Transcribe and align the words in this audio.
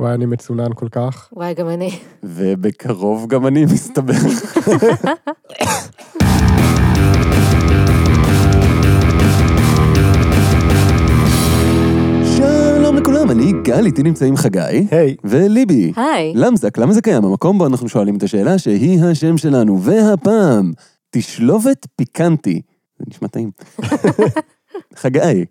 וואי, 0.00 0.14
אני 0.14 0.26
מצונן 0.26 0.68
כל 0.74 0.88
כך. 0.88 1.28
וואי, 1.32 1.54
גם 1.54 1.68
אני. 1.68 1.90
ובקרוב 2.22 3.26
גם 3.26 3.46
אני 3.46 3.64
מסתבר. 3.64 4.12
שלום 12.36 12.96
לכולם, 12.96 13.30
אני 13.30 13.52
גל, 13.62 13.86
איתי 13.86 14.02
נמצאים 14.02 14.36
חגי. 14.36 14.86
היי. 14.90 15.16
וליבי. 15.24 15.92
היי. 15.96 16.32
למזק, 16.34 16.78
למה 16.78 16.92
זה 16.92 17.02
קיים? 17.02 17.24
המקום 17.24 17.58
בו 17.58 17.66
אנחנו 17.66 17.88
שואלים 17.88 18.16
את 18.16 18.22
השאלה 18.22 18.58
שהיא 18.58 19.04
השם 19.04 19.36
שלנו, 19.36 19.82
והפעם, 19.82 20.72
תשלובת 21.10 21.86
פיקנטי. 21.96 22.60
זה 22.98 23.04
נשמע 23.08 23.28
טעים. 23.28 23.50
חגי, 25.00 25.44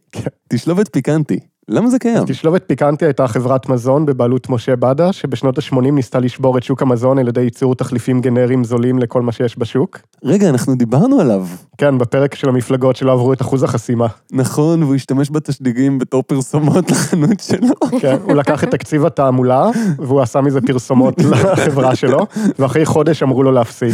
תשלובת 0.50 0.89
פיקנטי. 0.93 1.39
למה 1.70 1.89
זה 1.89 1.99
קיים? 1.99 2.23
תשלובת 2.27 2.63
פיקנטי 2.68 3.05
הייתה 3.05 3.27
חברת 3.27 3.70
מזון 3.70 4.05
בבעלות 4.05 4.49
משה 4.49 4.75
בדה, 4.75 5.13
שבשנות 5.13 5.57
ה-80 5.57 5.91
ניסתה 5.91 6.20
לשבור 6.20 6.57
את 6.57 6.63
שוק 6.63 6.81
המזון 6.81 7.20
על 7.20 7.27
ידי 7.27 7.41
ייצור 7.41 7.76
תחליפים 7.76 8.21
גנריים 8.21 8.63
זולים 8.63 8.99
לכל 8.99 9.21
מה 9.21 9.31
שיש 9.31 9.59
בשוק. 9.59 9.99
רגע, 10.23 10.49
אנחנו 10.49 10.76
דיברנו 10.76 11.20
עליו. 11.20 11.45
כן, 11.77 11.98
בפרק 11.98 12.35
של 12.35 12.49
המפלגות 12.49 12.95
שלא 12.95 13.12
עברו 13.12 13.34
את 13.34 13.41
אחוז 13.41 13.63
החסימה. 13.63 14.07
נכון, 14.31 14.84
והוא 14.84 14.95
השתמש 14.95 15.31
בתשדיגים 15.31 15.99
בתור 15.99 16.23
פרסומות 16.23 16.90
לחנות 16.91 17.40
שלו. 17.40 17.99
כן, 17.99 18.18
הוא 18.23 18.34
לקח 18.34 18.63
את 18.63 18.71
תקציב 18.71 19.05
התעמולה, 19.05 19.70
והוא 19.98 20.21
עשה 20.21 20.41
מזה 20.41 20.62
פרסומות 20.62 21.15
לחברה 21.31 21.95
שלו, 21.95 22.27
ואחרי 22.59 22.85
חודש 22.85 23.23
אמרו 23.23 23.43
לו 23.43 23.52
להפסיק. 23.52 23.93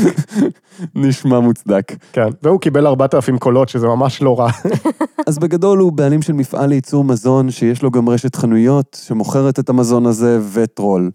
נשמע 0.95 1.39
מוצדק. 1.39 1.91
כן, 2.13 2.27
והוא 2.43 2.59
קיבל 2.59 2.87
4,000 2.87 3.37
קולות, 3.37 3.69
שזה 3.69 3.87
ממש 3.87 4.21
לא 4.21 4.39
רע. 4.39 4.49
אז 5.27 5.39
בגדול 5.39 5.79
הוא 5.79 5.91
בעלים 5.91 6.21
של 6.21 6.33
מפעל 6.33 6.69
לייצור 6.69 7.03
מזון, 7.03 7.51
שיש 7.51 7.83
לו 7.83 7.91
גם 7.91 8.09
רשת 8.09 8.35
חנויות, 8.35 8.97
שמוכרת 9.05 9.59
את 9.59 9.69
המזון 9.69 10.05
הזה, 10.05 10.39
וטרול. 10.53 11.11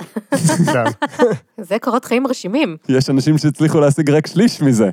כן. 0.73 0.85
זה 1.69 1.77
קורות 1.81 2.05
חיים 2.05 2.27
רשימים. 2.27 2.77
יש 2.89 3.11
אנשים 3.11 3.39
שהצליחו 3.39 3.81
להשיג 3.81 4.11
רק 4.11 4.27
שליש 4.27 4.63
מזה. 4.63 4.91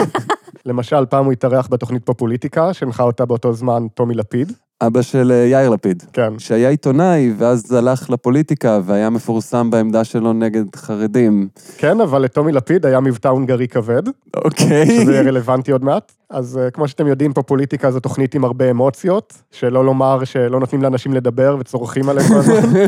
למשל, 0.66 1.06
פעם 1.06 1.24
הוא 1.24 1.32
התארח 1.32 1.68
בתוכנית 1.70 2.06
פופוליטיקה, 2.06 2.74
שהנחה 2.74 3.02
אותה 3.02 3.24
באותו 3.24 3.52
זמן 3.52 3.86
טומי 3.94 4.14
לפיד. 4.14 4.52
אבא 4.80 5.02
של 5.02 5.32
אה, 5.32 5.36
יאיר 5.36 5.70
לפיד. 5.70 6.02
כן. 6.12 6.38
שהיה 6.38 6.68
עיתונאי, 6.68 7.32
ואז 7.38 7.72
הלך 7.72 8.10
לפוליטיקה, 8.10 8.80
והיה 8.84 9.10
מפורסם 9.10 9.70
בעמדה 9.70 10.04
שלו 10.04 10.32
נגד 10.32 10.76
חרדים. 10.76 11.48
כן, 11.78 12.00
אבל 12.00 12.22
לטומי 12.22 12.52
לפיד 12.52 12.86
היה 12.86 13.00
מבטא 13.00 13.28
הונגרי 13.28 13.68
כבד, 13.68 14.02
אוקיי. 14.36 15.00
שזה 15.00 15.12
יהיה 15.12 15.22
רלוונטי 15.22 15.72
עוד 15.72 15.84
מעט. 15.84 16.12
אז 16.30 16.58
אה, 16.58 16.70
כמו 16.70 16.88
שאתם 16.88 17.06
יודעים, 17.06 17.32
פופוליטיקה 17.32 17.90
זו 17.90 18.00
תוכנית 18.00 18.34
עם 18.34 18.44
הרבה 18.44 18.70
אמוציות, 18.70 19.42
שלא 19.50 19.84
לומר 19.84 20.24
שלא 20.24 20.60
נותנים 20.60 20.82
לאנשים 20.82 21.12
לדבר 21.14 21.56
וצורכים 21.60 22.08
עליהם 22.08 22.28
כל 22.28 22.34
הזמן. 22.34 22.80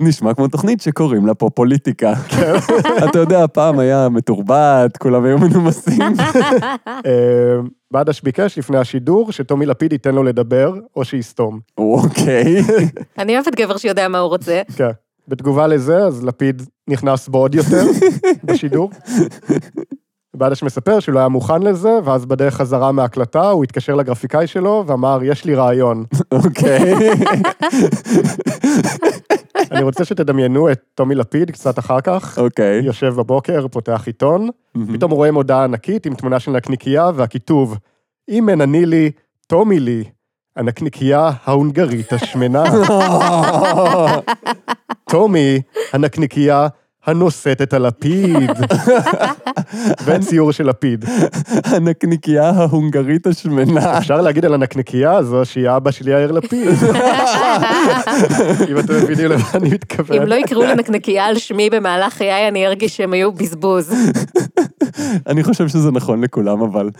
נשמע 0.06 0.34
כמו 0.34 0.48
תוכנית 0.48 0.80
שקוראים 0.80 1.26
לה 1.26 1.34
פה 1.34 1.50
פוליטיקה. 1.50 2.12
אתה 3.08 3.18
יודע, 3.18 3.46
פעם 3.46 3.78
היה 3.78 4.08
מתורבת, 4.08 4.96
כולם 4.96 5.24
היו 5.24 5.38
מנומסים. 5.38 6.02
בדש 7.92 8.20
ביקש 8.20 8.58
לפני 8.58 8.78
השידור 8.78 9.32
שטומי 9.32 9.66
לפיד 9.66 9.92
ייתן 9.92 10.14
לו 10.14 10.22
לדבר, 10.22 10.74
או 10.96 11.04
שיסתום. 11.04 11.60
אוקיי. 11.78 12.62
אני 13.18 13.34
אוהבת 13.34 13.54
גבר 13.54 13.76
שיודע 13.76 14.08
מה 14.08 14.18
הוא 14.18 14.28
רוצה. 14.28 14.62
כן. 14.76 14.90
בתגובה 15.28 15.66
לזה, 15.66 15.96
אז 15.96 16.24
לפיד 16.24 16.62
נכנס 16.88 17.28
בו 17.28 17.38
עוד 17.38 17.54
יותר 17.54 17.84
בשידור. 18.44 18.90
בדש 20.36 20.62
מספר 20.62 21.00
שהוא 21.00 21.14
לא 21.14 21.18
היה 21.18 21.28
מוכן 21.28 21.62
לזה, 21.62 21.98
ואז 22.04 22.26
בדרך 22.26 22.54
חזרה 22.54 22.92
מההקלטה 22.92 23.50
הוא 23.50 23.64
התקשר 23.64 23.94
לגרפיקאי 23.94 24.46
שלו 24.46 24.84
ואמר, 24.86 25.18
יש 25.22 25.44
לי 25.44 25.54
רעיון. 25.54 26.04
אוקיי. 26.32 26.94
אני 29.80 29.84
רוצה 29.84 30.04
שתדמיינו 30.04 30.72
את 30.72 30.80
טומי 30.94 31.14
לפיד 31.14 31.50
קצת 31.50 31.78
אחר 31.78 32.00
כך. 32.00 32.38
אוקיי. 32.38 32.80
יושב 32.84 33.14
בבוקר, 33.16 33.68
פותח 33.68 34.02
עיתון, 34.06 34.48
פתאום 34.92 35.10
רואה 35.10 35.32
מודעה 35.32 35.64
ענקית 35.64 36.06
עם 36.06 36.14
תמונה 36.14 36.40
של 36.40 36.50
נקניקייה 36.50 37.10
והכיתוב, 37.14 37.76
אם 38.28 38.48
אין 38.48 38.60
אני 38.60 38.86
לי, 38.86 39.10
טומי 39.46 39.80
לי, 39.80 40.04
הנקניקייה 40.56 41.30
ההונגרית 41.44 42.12
השמנה. 42.12 42.64
טומי, 45.10 45.60
הנקניקייה 45.92 46.68
הנושאת 47.06 47.62
את 47.62 47.72
הלפיד. 47.72 48.50
וציור 50.04 50.52
של 50.52 50.68
לפיד. 50.68 51.04
הנקניקייה 51.64 52.50
ההונגרית 52.50 53.26
השמנה. 53.26 53.98
אפשר 53.98 54.20
להגיד 54.20 54.44
על 54.44 54.54
הנקניקייה 54.54 55.16
הזו 55.16 55.44
שהיא 55.44 55.70
אבא 55.70 55.90
של 55.90 56.08
יאיר 56.08 56.32
לפיד. 56.32 56.68
אם 58.70 58.78
אתם 58.78 58.94
מבינים 58.94 59.26
למה 59.26 59.44
אני 59.54 59.68
אם 59.68 59.74
מתכוון. 59.74 60.28
לא 60.28 60.34
יקראו 60.34 60.62
לנקנקייה 60.62 61.26
על 61.26 61.38
שמי 61.38 61.70
במהלך 61.70 62.12
חיי, 62.12 62.48
אני 62.48 62.66
ארגיש 62.66 62.96
שהם 62.96 63.12
היו 63.12 63.32
בזבוז. 63.32 63.94
אני 65.26 65.42
חושב 65.42 65.68
שזה 65.68 65.90
נכון 65.90 66.24
לכולם, 66.24 66.62
אבל 66.62 66.90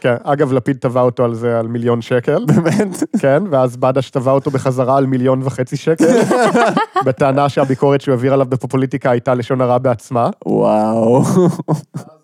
כן, 0.00 0.14
אגב, 0.24 0.52
לפיד 0.52 0.76
תבע 0.80 1.00
אותו 1.00 1.24
על 1.24 1.34
זה 1.34 1.58
על 1.58 1.66
מיליון 1.66 2.02
שקל. 2.02 2.44
באמת. 2.44 3.02
כן, 3.18 3.42
ואז 3.50 3.76
בדש 3.76 4.10
תבע 4.10 4.32
אותו 4.32 4.50
בחזרה 4.50 4.96
על 4.96 5.06
מיליון 5.06 5.40
וחצי 5.44 5.76
שקל, 5.76 6.20
בטענה 7.06 7.48
שהביקורת 7.48 8.00
שהוא 8.00 8.12
העביר 8.12 8.32
עליו 8.32 8.46
בפופוליטיקה 8.46 9.10
הייתה 9.10 9.34
לשון 9.34 9.60
הרע 9.60 9.78
בעצמה, 9.78 10.30
וואו. 10.46 11.22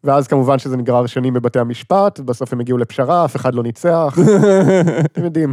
ואז 0.05 0.29
כמובן 0.29 0.59
שזה 0.59 0.77
נגרר 0.77 1.07
שנים 1.07 1.35
בבתי 1.35 1.59
המשפט, 1.59 2.21
בסוף 2.21 2.53
הם 2.53 2.61
הגיעו 2.61 2.79
לפשרה, 2.79 3.25
אף 3.25 3.37
אחד 3.37 3.55
לא 3.55 3.63
ניצח, 3.63 4.19
אתם 5.13 5.25
יודעים. 5.25 5.53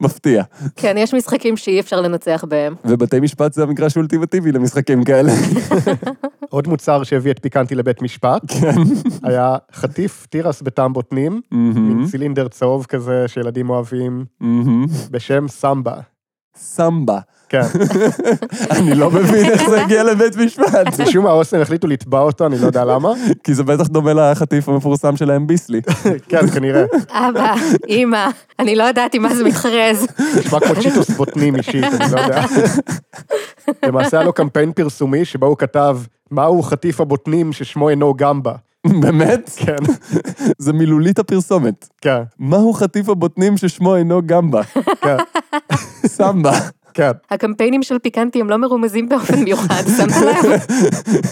מפתיע. 0.00 0.42
כן, 0.76 0.94
יש 0.98 1.14
משחקים 1.14 1.56
שאי 1.56 1.80
אפשר 1.80 2.00
לנצח 2.00 2.44
בהם. 2.48 2.74
ובתי 2.84 3.20
משפט 3.20 3.52
זה 3.52 3.62
המגרש 3.62 3.96
האולטימטיבי 3.96 4.52
למשחקים 4.52 5.04
כאלה. 5.04 5.32
עוד 6.50 6.68
מוצר 6.68 7.02
שהביא 7.02 7.30
את 7.30 7.38
פיקנטי 7.54 7.74
לבית 7.74 8.02
משפט, 8.02 8.42
היה 9.22 9.56
חטיף 9.74 10.26
תירס 10.30 10.62
בטעם 10.62 10.92
בוטנים, 10.92 11.40
מין 11.50 12.06
צילינדר 12.10 12.48
צהוב 12.48 12.86
כזה 12.86 13.24
שילדים 13.28 13.70
אוהבים. 13.70 14.24
בשם 15.10 15.48
סמבה. 15.48 15.94
סמבה. 16.56 17.18
כן, 17.48 17.60
אני 18.76 18.94
לא 18.94 19.10
מבין 19.10 19.46
איך 19.46 19.70
זה 19.70 19.82
הגיע 19.82 20.02
לבית 20.04 20.36
משפט. 20.36 20.86
משום 21.00 21.24
מה 21.24 21.30
האוסם 21.30 21.60
החליטו 21.60 21.86
לתבע 21.86 22.20
אותו, 22.20 22.46
אני 22.46 22.58
לא 22.58 22.66
יודע 22.66 22.84
למה. 22.84 23.12
כי 23.44 23.54
זה 23.54 23.62
בטח 23.62 23.86
דומה 23.86 24.12
לחטיף 24.12 24.68
המפורסם 24.68 25.16
שלהם 25.16 25.46
ביסלי. 25.46 25.80
כן, 26.28 26.46
כנראה. 26.46 26.84
אבא, 27.10 27.54
אימא, 27.88 28.28
אני 28.58 28.76
לא 28.76 28.84
ידעתי 28.84 29.18
מה 29.18 29.34
זה 29.34 29.44
מתחרז. 29.44 30.06
נשמע 30.38 30.60
כמו 30.60 30.82
צ'יטוס 30.82 31.10
בוטנים 31.10 31.56
אישית, 31.56 31.84
אני 31.84 32.12
לא 32.12 32.20
יודע. 32.20 32.44
למעשה 33.86 34.16
היה 34.16 34.26
לו 34.26 34.32
קמפיין 34.32 34.72
פרסומי 34.72 35.24
שבו 35.24 35.46
הוא 35.46 35.56
כתב, 35.56 35.98
מהו 36.34 36.62
חטיף 36.62 37.00
הבוטנים 37.00 37.52
ששמו 37.52 37.88
אינו 37.88 38.14
גמבה. 38.16 38.52
באמת? 39.00 39.50
כן, 39.56 39.76
זה 40.58 40.72
מילולית 40.72 41.18
הפרסומת. 41.18 41.88
כן, 42.00 42.22
מהו 42.38 42.72
חטיף 42.72 43.08
הבוטנים 43.08 43.56
ששמו 43.56 43.96
אינו 43.96 44.20
גמבה? 44.26 44.62
כן, 45.00 45.16
סמבה. 46.16 46.52
כן, 46.94 47.10
הקמפיינים 47.30 47.82
של 47.82 47.98
פיקנטי 47.98 48.40
הם 48.40 48.50
לא 48.50 48.56
מרומזים 48.56 49.08
באופן 49.08 49.44
מיוחד, 49.44 49.82
שמת 49.96 50.16
לב? 50.16 50.60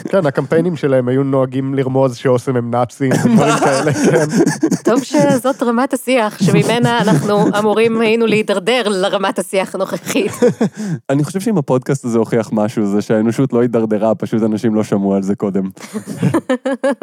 כן, 0.09 0.27
הקמפיינים 0.27 0.77
שלהם 0.77 1.09
היו 1.09 1.23
נוהגים 1.23 1.75
לרמוז 1.75 2.17
שאוסם 2.17 2.57
הם 2.57 2.71
נאצים 2.71 3.13
ודברים 3.13 3.55
כאלה, 3.59 3.93
כן. 3.93 4.27
טוב 4.91 5.03
שזאת 5.03 5.63
רמת 5.63 5.93
השיח, 5.93 6.39
שממנה 6.43 6.99
אנחנו 6.99 7.59
אמורים 7.59 8.01
היינו 8.01 8.27
להידרדר 8.27 8.89
לרמת 8.89 9.39
השיח 9.39 9.75
הנוכחית. 9.75 10.33
אני 11.11 11.25
חושב 11.25 11.41
שאם 11.41 11.59
הפודקאסט 11.59 12.05
הזה 12.05 12.19
הוכיח 12.19 12.49
משהו, 12.53 12.87
זה 12.87 13.03
שהאנושות 13.03 13.53
לא 13.53 13.61
הידרדרה, 13.61 14.15
פשוט 14.15 14.43
אנשים 14.43 14.75
לא 14.75 14.85
שמעו 14.85 15.15
על 15.15 15.23
זה 15.23 15.35
קודם. 15.35 15.63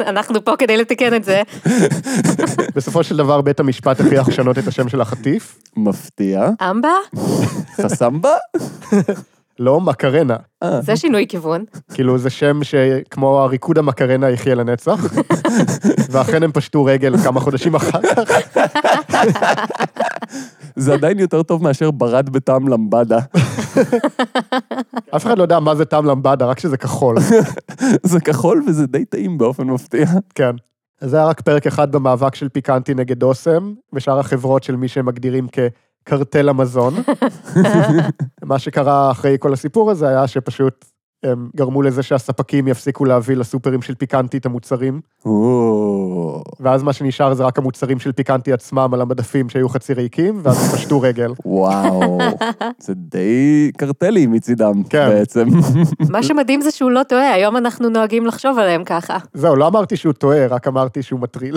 אנחנו 0.06 0.44
פה 0.44 0.56
כדי 0.58 0.76
לתקן 0.76 1.14
את 1.14 1.24
זה. 1.24 1.42
בסופו 2.74 3.04
של 3.04 3.16
דבר 3.16 3.40
בית 3.40 3.60
המשפט 3.60 4.00
הכריח 4.00 4.28
לשנות 4.28 4.58
את 4.58 4.68
השם 4.68 4.88
של 4.88 5.00
החטיף. 5.00 5.58
מפתיע. 5.76 6.48
אמבה? 6.70 6.92
חסמבה? 7.76 8.34
לא, 9.58 9.80
מקרנה. 9.80 10.36
זה 10.80 10.96
שינוי 10.96 11.26
כיוון. 11.28 11.64
כאילו 11.94 12.18
זה 12.18 12.30
שם 12.30 12.62
שכמו 12.62 13.40
הריקוד 13.40 13.78
המקרנה 13.78 14.30
יחיה 14.30 14.54
לנצח. 14.54 15.04
ואכן 16.10 16.42
הם 16.42 16.52
פשטו 16.52 16.84
רגל 16.84 17.16
כמה 17.16 17.40
חודשים 17.40 17.74
אחר 17.74 18.00
כך. 18.02 18.56
זה 20.76 20.94
עדיין 20.94 21.18
יותר 21.18 21.42
טוב 21.42 21.62
מאשר 21.62 21.90
ברד 21.90 22.30
בטעם 22.30 22.68
למבדה. 22.68 23.18
אף 25.16 25.26
אחד 25.26 25.38
לא 25.38 25.42
יודע 25.42 25.60
מה 25.60 25.74
זה 25.74 25.84
טעם 25.84 26.06
למבדה, 26.06 26.46
רק 26.46 26.58
שזה 26.58 26.76
כחול. 26.76 27.16
זה 28.02 28.20
כחול 28.20 28.62
וזה 28.66 28.86
די 28.86 29.04
טעים 29.04 29.38
באופן 29.38 29.66
מפתיע. 29.66 30.06
כן. 30.34 30.54
אז 31.00 31.10
זה 31.10 31.16
היה 31.16 31.26
רק 31.26 31.40
פרק 31.40 31.66
אחד 31.66 31.92
במאבק 31.92 32.34
של 32.34 32.48
פיקנטי 32.48 32.94
נגד 32.94 33.22
אוסם, 33.22 33.72
ושאר 33.92 34.18
החברות 34.18 34.62
של 34.62 34.76
מי 34.76 34.88
שהם 34.88 35.06
מגדירים 35.06 35.48
כקרטל 36.10 36.48
המזון. 36.48 36.94
מה 38.42 38.58
שקרה 38.58 39.10
אחרי 39.10 39.36
כל 39.40 39.52
הסיפור 39.52 39.90
הזה 39.90 40.08
היה 40.08 40.26
שפשוט 40.26 40.84
הם 41.22 41.50
גרמו 41.56 41.82
לזה 41.82 42.02
שהספקים 42.02 42.68
יפסיקו 42.68 43.04
להביא 43.04 43.36
לסופרים 43.36 43.82
של 43.82 43.94
פיקנטי 43.94 44.36
את 44.36 44.46
המוצרים, 44.46 45.00
ואז 46.60 46.82
מה 46.82 46.92
שנשאר 46.92 47.34
זה 47.34 47.44
רק 47.44 47.58
המוצרים 47.58 47.98
של 47.98 48.12
פיקנטי 48.12 48.52
עצמם 48.52 48.90
על 48.94 49.00
המדפים 49.00 49.48
שהיו 49.48 49.68
חצי 49.68 49.94
ריקים, 49.94 50.40
ואז 50.42 50.64
הם 50.64 50.78
פשטו 50.78 51.00
רגל. 51.00 51.32
וואו, 51.44 52.18
זה 52.84 52.94
די 52.96 53.70
קרטלי 53.78 54.26
מצידם 54.26 54.82
כן. 54.90 55.08
בעצם. 55.08 55.48
מה 56.12 56.22
שמדהים 56.22 56.60
זה 56.60 56.70
שהוא 56.70 56.90
לא 56.90 57.02
טועה, 57.02 57.32
היום 57.32 57.56
אנחנו 57.56 57.88
נוהגים 57.88 58.26
לחשוב 58.26 58.58
עליהם 58.58 58.84
ככה. 58.84 59.18
זהו, 59.34 59.56
לא 59.56 59.66
אמרתי 59.66 59.96
שהוא 59.96 60.12
טועה, 60.12 60.46
רק 60.46 60.68
אמרתי 60.68 61.02
שהוא 61.02 61.20
מטריל. 61.20 61.56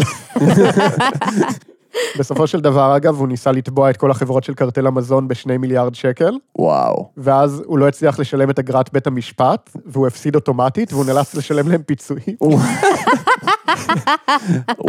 בסופו 2.19 2.47
של 2.47 2.61
דבר, 2.61 2.97
אגב, 2.97 3.19
הוא 3.19 3.27
ניסה 3.27 3.51
לתבוע 3.51 3.89
את 3.89 3.97
כל 3.97 4.11
החברות 4.11 4.43
של 4.43 4.53
קרטל 4.53 4.87
המזון 4.87 5.27
בשני 5.27 5.57
מיליארד 5.57 5.95
שקל, 5.95 6.37
וואו. 6.57 7.09
ואז 7.17 7.63
הוא 7.65 7.79
לא 7.79 7.87
הצליח 7.87 8.19
לשלם 8.19 8.49
את 8.49 8.59
אגרת 8.59 8.93
בית 8.93 9.07
המשפט, 9.07 9.69
והוא 9.85 10.07
הפסיד 10.07 10.35
אוטומטית, 10.35 10.93
והוא 10.93 11.05
נאלץ 11.05 11.35
לשלם 11.35 11.69
להם 11.69 11.81
פיצויים. 11.83 12.37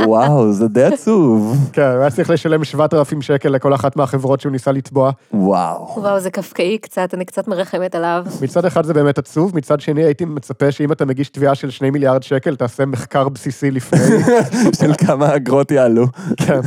וואו, 0.06 0.52
זה 0.52 0.68
די 0.68 0.84
עצוב. 0.84 1.56
כן, 1.72 1.82
הוא 1.82 2.00
היה 2.00 2.10
צריך 2.10 2.30
לשלם 2.30 2.64
7,000 2.64 3.22
שקל 3.22 3.48
לכל 3.48 3.74
אחת 3.74 3.96
מהחברות 3.96 4.40
שהוא 4.40 4.52
ניסה 4.52 4.72
לתבוע. 4.72 5.10
וואו. 5.34 5.94
וואו, 5.96 6.20
זה 6.20 6.30
קפקאי 6.30 6.78
קצת, 6.78 7.14
אני 7.14 7.24
קצת 7.24 7.48
מרחמת 7.48 7.94
עליו. 7.94 8.24
מצד 8.42 8.64
אחד 8.64 8.84
זה 8.84 8.94
באמת 8.94 9.18
עצוב, 9.18 9.56
מצד 9.56 9.80
שני 9.80 10.04
הייתי 10.04 10.24
מצפה 10.24 10.72
שאם 10.72 10.92
אתה 10.92 11.04
מגיש 11.04 11.28
תביעה 11.28 11.54
של 11.54 11.70
2 11.70 11.92
מיליארד 11.92 12.22
שקל, 12.22 12.56
תעשה 12.56 12.86
מחקר 12.86 13.28
בסיסי 13.28 13.70
לפני. 13.70 14.00
של 14.80 14.92
כמה 15.06 15.36
אגרות 15.36 15.70
יעלו. 15.70 16.06
כן. 16.36 16.60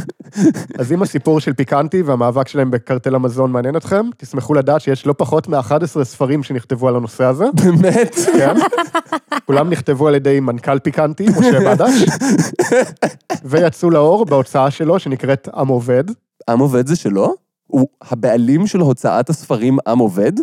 אז 0.80 0.92
אם 0.92 1.02
הסיפור 1.02 1.40
של 1.40 1.54
פיקנטי 1.54 2.02
והמאבק 2.02 2.48
שלהם 2.48 2.72
בקרטל 2.72 3.16
המזון 3.16 3.52
מעניין 3.52 3.76
אתכם, 3.76 4.10
תשמחו 4.18 4.54
לדעת 4.54 4.82
שיש 4.82 5.06
לא 5.06 5.14
פחות 5.18 5.48
מ-11 5.48 6.04
ספרים 6.04 6.44
שנכתבו 6.44 6.88
על 6.88 6.96
הנושא 6.96 7.24
הזה. 7.24 7.46
באמת? 7.54 8.16
כן. 8.16 8.56
כולם 9.46 9.70
נכתבו 9.70 10.08
על 10.08 10.16
ידי 10.16 10.40
מנכ"ל 10.40 10.80
פיקנטי, 10.80 11.26
משה 11.40 11.60
בדש, 11.60 12.06
ויצאו 13.46 13.90
לאור 13.90 14.26
בהוצאה 14.26 14.72
שלו 14.72 15.00
שנקראת 15.00 15.50
עם 15.56 15.68
עובד. 15.68 16.04
עם 16.50 16.60
עובד 16.60 16.88
זה 16.88 16.96
שלו? 16.96 17.36
הוא 17.68 17.88
הבעלים 18.02 18.68
של 18.68 18.80
הוצאת 18.80 19.30
הספרים 19.30 19.78
עם 19.88 20.00
עובד? 20.00 20.34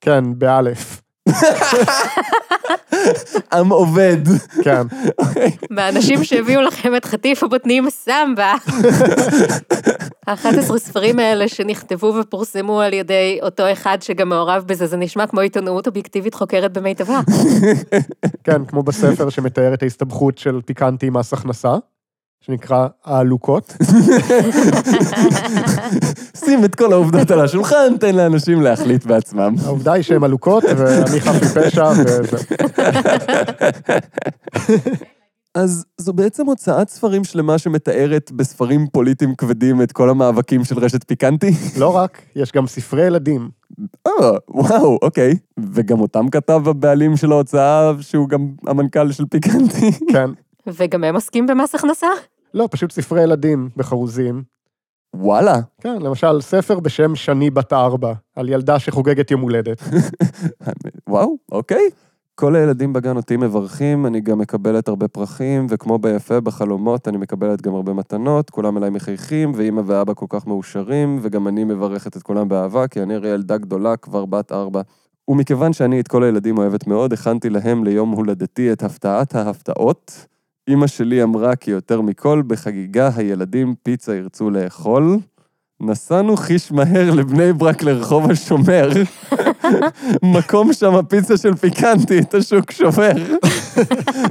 כן, 0.00 0.24
באלף. 0.38 1.02
עם 3.52 3.68
עובד. 3.68 4.18
כן. 4.64 4.82
מהאנשים 5.70 6.24
שהביאו 6.24 6.62
לכם 6.62 6.96
את 6.96 7.04
חטיף 7.04 7.42
הבוטנים 7.42 7.90
סמבה. 7.90 8.54
ה-11 10.26 10.78
ספרים 10.78 11.18
האלה 11.18 11.48
שנכתבו 11.48 12.14
ופורסמו 12.20 12.80
על 12.80 12.92
ידי 12.92 13.38
אותו 13.42 13.72
אחד 13.72 13.98
שגם 14.00 14.28
מעורב 14.28 14.64
בזה, 14.66 14.86
זה 14.86 14.96
נשמע 14.96 15.26
כמו 15.26 15.40
עיתונאות 15.40 15.86
אובייקטיבית 15.86 16.34
חוקרת 16.34 16.72
במיטבה. 16.72 17.20
כן, 18.44 18.64
כמו 18.64 18.82
בספר 18.82 19.30
שמתאר 19.30 19.74
את 19.74 19.82
ההסתבכות 19.82 20.38
של 20.38 20.60
פיקנטי 20.66 21.06
עם 21.06 21.16
מס 21.16 21.32
הכנסה, 21.32 21.76
שנקרא 22.46 22.86
העלוקות. 23.04 23.76
שים 26.44 26.64
את 26.64 26.74
כל 26.74 26.92
העובדות 26.92 27.30
על 27.30 27.40
השולחן, 27.40 27.96
תן 28.00 28.14
לאנשים 28.14 28.60
להחליט 28.60 29.04
בעצמם. 29.04 29.54
העובדה 29.64 29.92
היא 29.92 30.02
שהן 30.02 30.24
עלוקות, 30.24 30.64
ואני 30.76 31.20
חף 31.20 31.42
מפשע, 31.42 31.90
וזה. 31.90 32.36
אז 35.54 35.84
זו 35.98 36.12
בעצם 36.12 36.46
הוצאת 36.46 36.88
ספרים 36.88 37.24
שלמה 37.24 37.58
שמתארת 37.58 38.32
בספרים 38.32 38.86
פוליטיים 38.92 39.34
כבדים 39.34 39.82
את 39.82 39.92
כל 39.92 40.10
המאבקים 40.10 40.64
של 40.64 40.78
רשת 40.78 41.04
פיקנטי? 41.08 41.50
לא 41.78 41.96
רק, 41.96 42.22
יש 42.36 42.52
גם 42.52 42.66
ספרי 42.66 43.06
ילדים. 43.06 43.50
אה, 44.06 44.12
וואו, 44.48 44.98
אוקיי. 45.02 45.34
וגם 45.72 46.00
אותם 46.00 46.28
כתב 46.28 46.68
הבעלים 46.68 47.16
של 47.16 47.32
ההוצאה, 47.32 47.92
שהוא 48.00 48.28
גם 48.28 48.48
המנכ"ל 48.66 49.12
של 49.12 49.24
פיקנטי. 49.26 49.92
כן. 50.12 50.30
וגם 50.66 51.04
הם 51.04 51.14
עוסקים 51.14 51.46
במס 51.46 51.74
הכנסה? 51.74 52.06
לא, 52.54 52.68
פשוט 52.70 52.92
ספרי 52.92 53.22
ילדים 53.22 53.68
בחרוזים. 53.76 54.42
וואלה. 55.16 55.60
כן, 55.80 56.02
למשל, 56.02 56.40
ספר 56.40 56.80
בשם 56.80 57.14
שני 57.14 57.50
בת 57.50 57.72
ארבע, 57.72 58.12
על 58.36 58.48
ילדה 58.48 58.78
שחוגגת 58.78 59.30
יום 59.30 59.40
הולדת. 59.40 59.82
וואו, 61.08 61.36
אוקיי. 61.52 61.90
כל 62.34 62.56
הילדים 62.56 62.92
בגן 62.92 63.16
אותי 63.16 63.36
מברכים, 63.36 64.06
אני 64.06 64.20
גם 64.20 64.38
מקבלת 64.38 64.88
הרבה 64.88 65.08
פרחים, 65.08 65.66
וכמו 65.70 65.98
ביפה 65.98 66.40
בחלומות, 66.40 67.08
אני 67.08 67.16
מקבלת 67.16 67.62
גם 67.62 67.74
הרבה 67.74 67.92
מתנות, 67.92 68.50
כולם 68.50 68.78
אליי 68.78 68.90
מחייכים, 68.90 69.52
ואימא 69.54 69.82
ואבא 69.86 70.14
כל 70.14 70.26
כך 70.28 70.46
מאושרים, 70.46 71.18
וגם 71.22 71.48
אני 71.48 71.64
מברכת 71.64 72.16
את 72.16 72.22
כולם 72.22 72.48
באהבה, 72.48 72.88
כי 72.88 73.02
אני 73.02 73.14
הרי 73.14 73.28
ילדה 73.28 73.58
גדולה, 73.58 73.96
כבר 73.96 74.24
בת 74.24 74.52
ארבע. 74.52 74.80
ומכיוון 75.28 75.72
שאני 75.72 76.00
את 76.00 76.08
כל 76.08 76.24
הילדים 76.24 76.58
אוהבת 76.58 76.86
מאוד, 76.86 77.12
הכנתי 77.12 77.50
להם 77.50 77.84
ליום 77.84 78.10
הולדתי 78.10 78.72
את 78.72 78.82
הפתעת 78.82 79.34
ההפתעות. 79.34 80.26
אימא 80.68 80.86
שלי 80.86 81.22
אמרה 81.22 81.56
כי 81.56 81.70
יותר 81.70 82.00
מכל, 82.00 82.42
בחגיגה 82.46 83.10
הילדים 83.16 83.74
פיצה 83.82 84.14
ירצו 84.14 84.50
לאכול. 84.50 85.18
נסענו 85.80 86.36
חיש 86.36 86.72
מהר 86.72 87.10
לבני 87.10 87.52
ברק 87.52 87.82
לרחוב 87.82 88.30
השומר. 88.30 88.90
מקום 90.38 90.72
שם 90.72 90.94
הפיצה 90.94 91.36
של 91.36 91.56
פיקנטי, 91.56 92.18
את 92.18 92.34
השוק 92.34 92.70
שובר. 92.70 93.12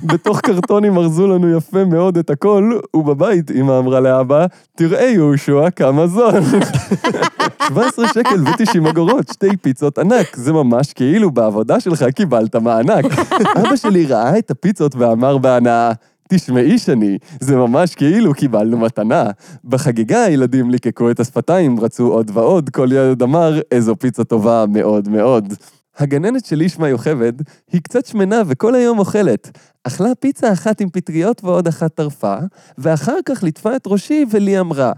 בתוך 0.04 0.42
קרטונים 0.42 0.98
ארזו 0.98 1.28
לנו 1.28 1.58
יפה 1.58 1.86
מאוד 1.86 2.18
את 2.18 2.30
הכל, 2.30 2.80
ובבית 2.96 3.52
אמא 3.52 3.80
אמרה 3.80 4.00
לאבא, 4.00 4.46
תראה 4.78 5.06
יהושע 5.06 5.70
כמה 5.70 6.08
זול. 6.08 6.42
17 7.68 8.08
שקל 8.08 8.44
ו-90 8.44 8.90
אגורות, 8.90 9.28
שתי 9.28 9.58
פיצות 9.58 9.98
ענק, 9.98 10.36
זה 10.36 10.54
ממש 10.54 10.94
כאילו 10.94 11.32
בעבודה 11.32 11.80
שלך 11.80 12.04
קיבלת 12.16 12.56
מענק. 12.56 13.06
אבא 13.60 13.76
שלי 13.76 14.06
ראה 14.06 14.38
את 14.38 14.52
הפיצות 14.52 14.96
ואמר 14.96 15.38
בהנאה, 15.38 15.92
תשמעי 16.34 16.80
שני, 16.80 17.18
זה 17.40 17.56
ממש 17.56 17.96
כאילו 17.96 18.34
קיבלנו 18.34 18.78
מתנה. 18.78 19.30
בחגיגה 19.64 20.24
הילדים 20.24 20.72
ליקקו 20.72 21.12
את 21.12 21.20
השפתיים, 21.20 21.80
רצו 21.80 22.08
עוד 22.08 22.32
ועוד, 22.34 22.70
כל 22.70 22.90
ילד 22.92 23.24
אמר, 23.24 23.60
איזו 23.72 23.96
פיצה 23.96 24.24
טובה 24.24 24.66
מאוד 24.70 25.10
מאוד. 25.10 25.54
הגננת 25.98 26.46
של 26.46 26.62
ישמע 26.62 26.88
יוכבד 26.88 27.34
היא 27.72 27.82
קצת 27.82 28.06
שמנה 28.06 28.42
וכל 28.48 28.76
היום 28.76 29.00
אוכלת. 29.00 29.58
אכלה 29.84 30.16
פיצה 30.20 30.54
אחת 30.54 30.82
עם 30.82 30.90
פטריות 30.90 31.44
ועוד 31.44 31.68
אחת 31.68 31.94
טרפה, 31.94 32.36
ואחר 32.78 33.18
כך 33.26 33.44
ליטפה 33.44 33.76
את 33.76 33.84
ראשי 33.88 34.26
ולי 34.32 34.60
אמרה, 34.60 34.92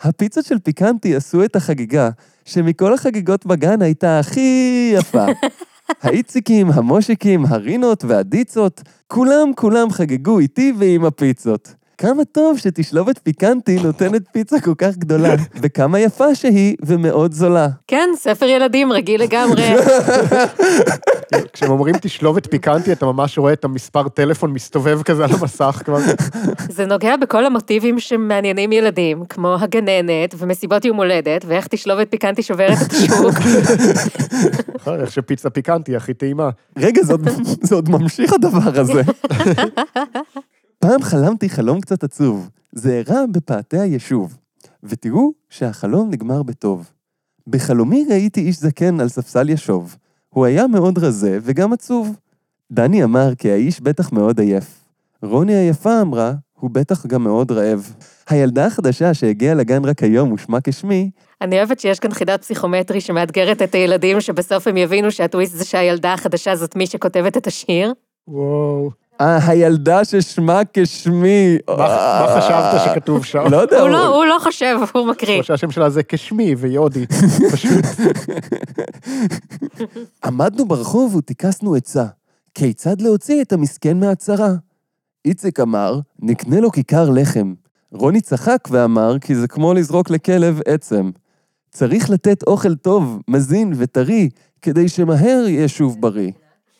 הפיצות 0.00 0.44
של 0.44 0.58
פיקנטי 0.58 1.16
עשו 1.16 1.44
את 1.44 1.56
החגיגה, 1.56 2.10
שמכל 2.44 2.94
החגיגות 2.94 3.46
בגן 3.46 3.82
הייתה 3.82 4.18
הכי 4.18 4.90
יפה. 4.94 5.26
האיציקים, 6.02 6.70
המושיקים, 6.70 7.46
הרינות 7.46 8.04
והדיצות, 8.04 8.82
כולם 9.06 9.50
כולם 9.56 9.90
חגגו 9.90 10.38
איתי 10.38 10.72
ועם 10.78 11.04
הפיצות. 11.04 11.74
כמה 12.00 12.24
טוב 12.24 12.58
שתשלובת 12.58 13.18
פיקנטי 13.18 13.76
נותנת 13.82 14.22
פיצה 14.32 14.60
כל 14.60 14.74
כך 14.78 14.96
גדולה, 14.96 15.34
וכמה 15.62 16.00
יפה 16.00 16.34
שהיא 16.34 16.76
ומאוד 16.84 17.32
זולה. 17.32 17.68
כן, 17.86 18.08
ספר 18.16 18.46
ילדים 18.46 18.92
רגיל 18.92 19.22
לגמרי. 19.22 19.62
כשהם 21.52 21.70
אומרים 21.70 21.94
תשלובת 22.00 22.50
פיקנטי, 22.50 22.92
אתה 22.92 23.06
ממש 23.06 23.38
רואה 23.38 23.52
את 23.52 23.64
המספר 23.64 24.08
טלפון 24.08 24.52
מסתובב 24.52 25.02
כזה 25.02 25.24
על 25.24 25.30
המסך 25.40 25.82
כבר. 25.84 25.98
זה 26.76 26.86
נוגע 26.86 27.16
בכל 27.16 27.46
המוטיבים 27.46 28.00
שמעניינים 28.00 28.72
ילדים, 28.72 29.24
כמו 29.24 29.56
הגננת 29.60 30.34
ומסיבות 30.38 30.84
יום 30.84 30.96
הולדת, 30.96 31.44
ואיך 31.48 31.66
תשלובת 31.66 32.10
פיקנטי 32.10 32.42
שוברת 32.42 32.78
את 32.86 32.92
השוק. 32.92 33.34
נכון, 34.74 35.00
איך 35.00 35.12
שפיצה 35.12 35.50
פיקנטי 35.50 35.96
הכי 35.96 36.14
טעימה. 36.14 36.50
רגע, 36.78 37.02
זה 37.02 37.12
עוד, 37.12 37.28
זה 37.62 37.74
עוד 37.74 37.88
ממשיך 37.88 38.32
הדבר 38.32 38.80
הזה. 38.80 39.02
פעם 40.80 41.02
חלמתי 41.02 41.48
חלום 41.48 41.80
קצת 41.80 42.04
עצוב. 42.04 42.48
זה 42.72 42.92
אירע 42.92 43.26
בפאתי 43.32 43.78
היישוב. 43.78 44.36
ותראו 44.82 45.32
שהחלום 45.48 46.10
נגמר 46.10 46.42
בטוב. 46.42 46.90
בחלומי 47.46 48.04
ראיתי 48.10 48.40
איש 48.40 48.60
זקן 48.60 49.00
על 49.00 49.08
ספסל 49.08 49.48
ישוב. 49.48 49.96
הוא 50.28 50.44
היה 50.44 50.66
מאוד 50.66 50.98
רזה 50.98 51.38
וגם 51.42 51.72
עצוב. 51.72 52.16
דני 52.72 53.04
אמר 53.04 53.34
כי 53.34 53.50
האיש 53.50 53.80
בטח 53.80 54.12
מאוד 54.12 54.40
עייף. 54.40 54.84
רוני 55.22 55.54
היפה 55.54 56.00
אמרה, 56.00 56.32
הוא 56.52 56.70
בטח 56.70 57.06
גם 57.06 57.24
מאוד 57.24 57.52
רעב. 57.52 57.94
הילדה 58.28 58.66
החדשה 58.66 59.14
שהגיעה 59.14 59.54
לגן 59.54 59.84
רק 59.84 60.02
היום 60.02 60.32
ושמה 60.32 60.58
כשמי, 60.60 61.10
אני 61.40 61.58
אוהבת 61.58 61.80
שיש 61.80 62.00
כאן 62.00 62.12
חידת 62.12 62.40
פסיכומטרי 62.40 63.00
שמאתגרת 63.00 63.62
את 63.62 63.74
הילדים, 63.74 64.20
שבסוף 64.20 64.66
הם 64.66 64.76
יבינו 64.76 65.10
שהטוויסט 65.10 65.56
זה 65.56 65.64
שהילדה 65.64 66.12
החדשה 66.12 66.56
זאת 66.56 66.76
מי 66.76 66.86
שכותבת 66.86 67.36
את 67.36 67.46
השיר. 67.46 67.92
וואו. 68.28 68.90
אה, 69.20 69.38
הילדה 69.46 70.04
ששמה 70.04 70.60
כשמי. 70.72 71.58
מה 71.68 71.76
מה 71.76 72.26
חשבת 72.36 72.80
שכתוב 72.84 73.24
שם? 73.24 73.44
לא 73.50 73.56
יודע, 73.56 73.80
הוא 73.80 73.88
לא, 73.88 74.06
הוא 74.06 74.24
לא 74.24 74.36
חושב, 74.40 74.76
הוא 74.94 75.06
מקריא. 75.06 75.38
או 75.38 75.44
שהשם 75.44 75.70
שלה 75.70 75.90
זה 75.90 76.02
כשמי 76.02 76.54
ויודי. 76.54 77.06
פשוט. 77.52 77.84
עמדנו 80.24 80.68
ברחוב 80.68 81.14
וטיכסנו 81.14 81.74
עצה. 81.74 82.04
כיצד 82.54 83.00
להוציא 83.00 83.42
את 83.42 83.52
המסכן 83.52 84.00
מהצרה? 84.00 84.50
איציק 85.24 85.60
אמר, 85.60 86.00
נקנה 86.18 86.60
לו 86.60 86.70
כיכר 86.70 87.10
לחם. 87.10 87.54
רוני 87.92 88.20
צחק 88.20 88.68
ואמר 88.70 89.18
כי 89.18 89.34
זה 89.34 89.48
כמו 89.48 89.74
לזרוק 89.74 90.10
לכלב 90.10 90.60
עצם. 90.66 91.10
צריך 91.70 92.10
לתת 92.10 92.42
אוכל 92.42 92.74
טוב, 92.74 93.18
מזין 93.28 93.72
וטרי, 93.76 94.28
כדי 94.62 94.88
שמהר 94.88 95.44
יהיה 95.48 95.68
שוב 95.68 96.00
בריא. 96.00 96.30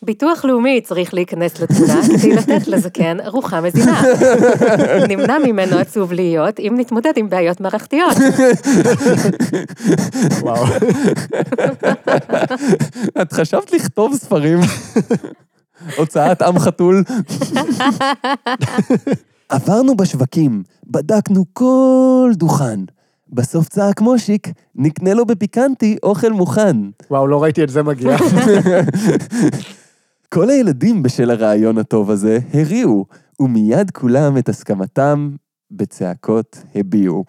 ביטוח 0.05 0.45
לאומי 0.45 0.81
צריך 0.81 1.13
להיכנס 1.13 1.59
לתמונה 1.59 2.01
כדי 2.07 2.35
לתת 2.35 2.67
לזקן 2.67 3.17
ארוחה 3.25 3.61
מזינה. 3.61 4.01
נמנע 5.09 5.37
ממנו 5.45 5.77
עצוב 5.77 6.13
להיות 6.13 6.59
אם 6.59 6.73
נתמודד 6.77 7.11
עם 7.15 7.29
בעיות 7.29 7.61
מערכתיות. 7.61 8.17
וואו. 10.41 10.65
את 13.21 13.33
חשבת 13.33 13.73
לכתוב 13.73 14.15
ספרים? 14.15 14.59
הוצאת 15.97 16.41
עם 16.41 16.59
חתול? 16.59 17.03
עברנו 19.49 19.97
בשווקים, 19.97 20.63
בדקנו 20.87 21.45
כל 21.53 22.31
דוכן. 22.33 22.79
בסוף 23.29 23.69
צעק 23.69 24.01
מושיק, 24.01 24.47
נקנה 24.75 25.13
לו 25.13 25.25
בפיקנטי 25.25 25.97
אוכל 26.03 26.31
מוכן. 26.31 26.77
וואו, 27.11 27.27
לא 27.27 27.43
ראיתי 27.43 27.63
את 27.63 27.69
זה 27.69 27.83
מגיע. 27.83 28.17
כל 30.33 30.49
הילדים 30.49 31.03
בשל 31.03 31.31
הרעיון 31.31 31.77
הטוב 31.77 32.11
הזה 32.11 32.39
הריעו, 32.53 33.05
ומיד 33.39 33.91
כולם 33.91 34.37
את 34.37 34.49
הסכמתם 34.49 35.31
בצעקות 35.71 36.63
הביעו. 36.75 37.25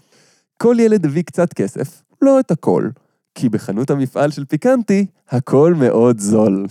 כל 0.59 0.77
ילד 0.79 1.07
הביא 1.07 1.23
קצת 1.23 1.53
כסף, 1.53 2.03
לא 2.23 2.41
את 2.41 2.51
הכל, 2.51 2.89
כי 3.35 3.49
בחנות 3.49 3.91
המפעל 3.91 4.31
של 4.31 4.45
פיקנטי, 4.45 5.07
הכל 5.31 5.75
מאוד 5.77 6.21
זול. 6.21 6.67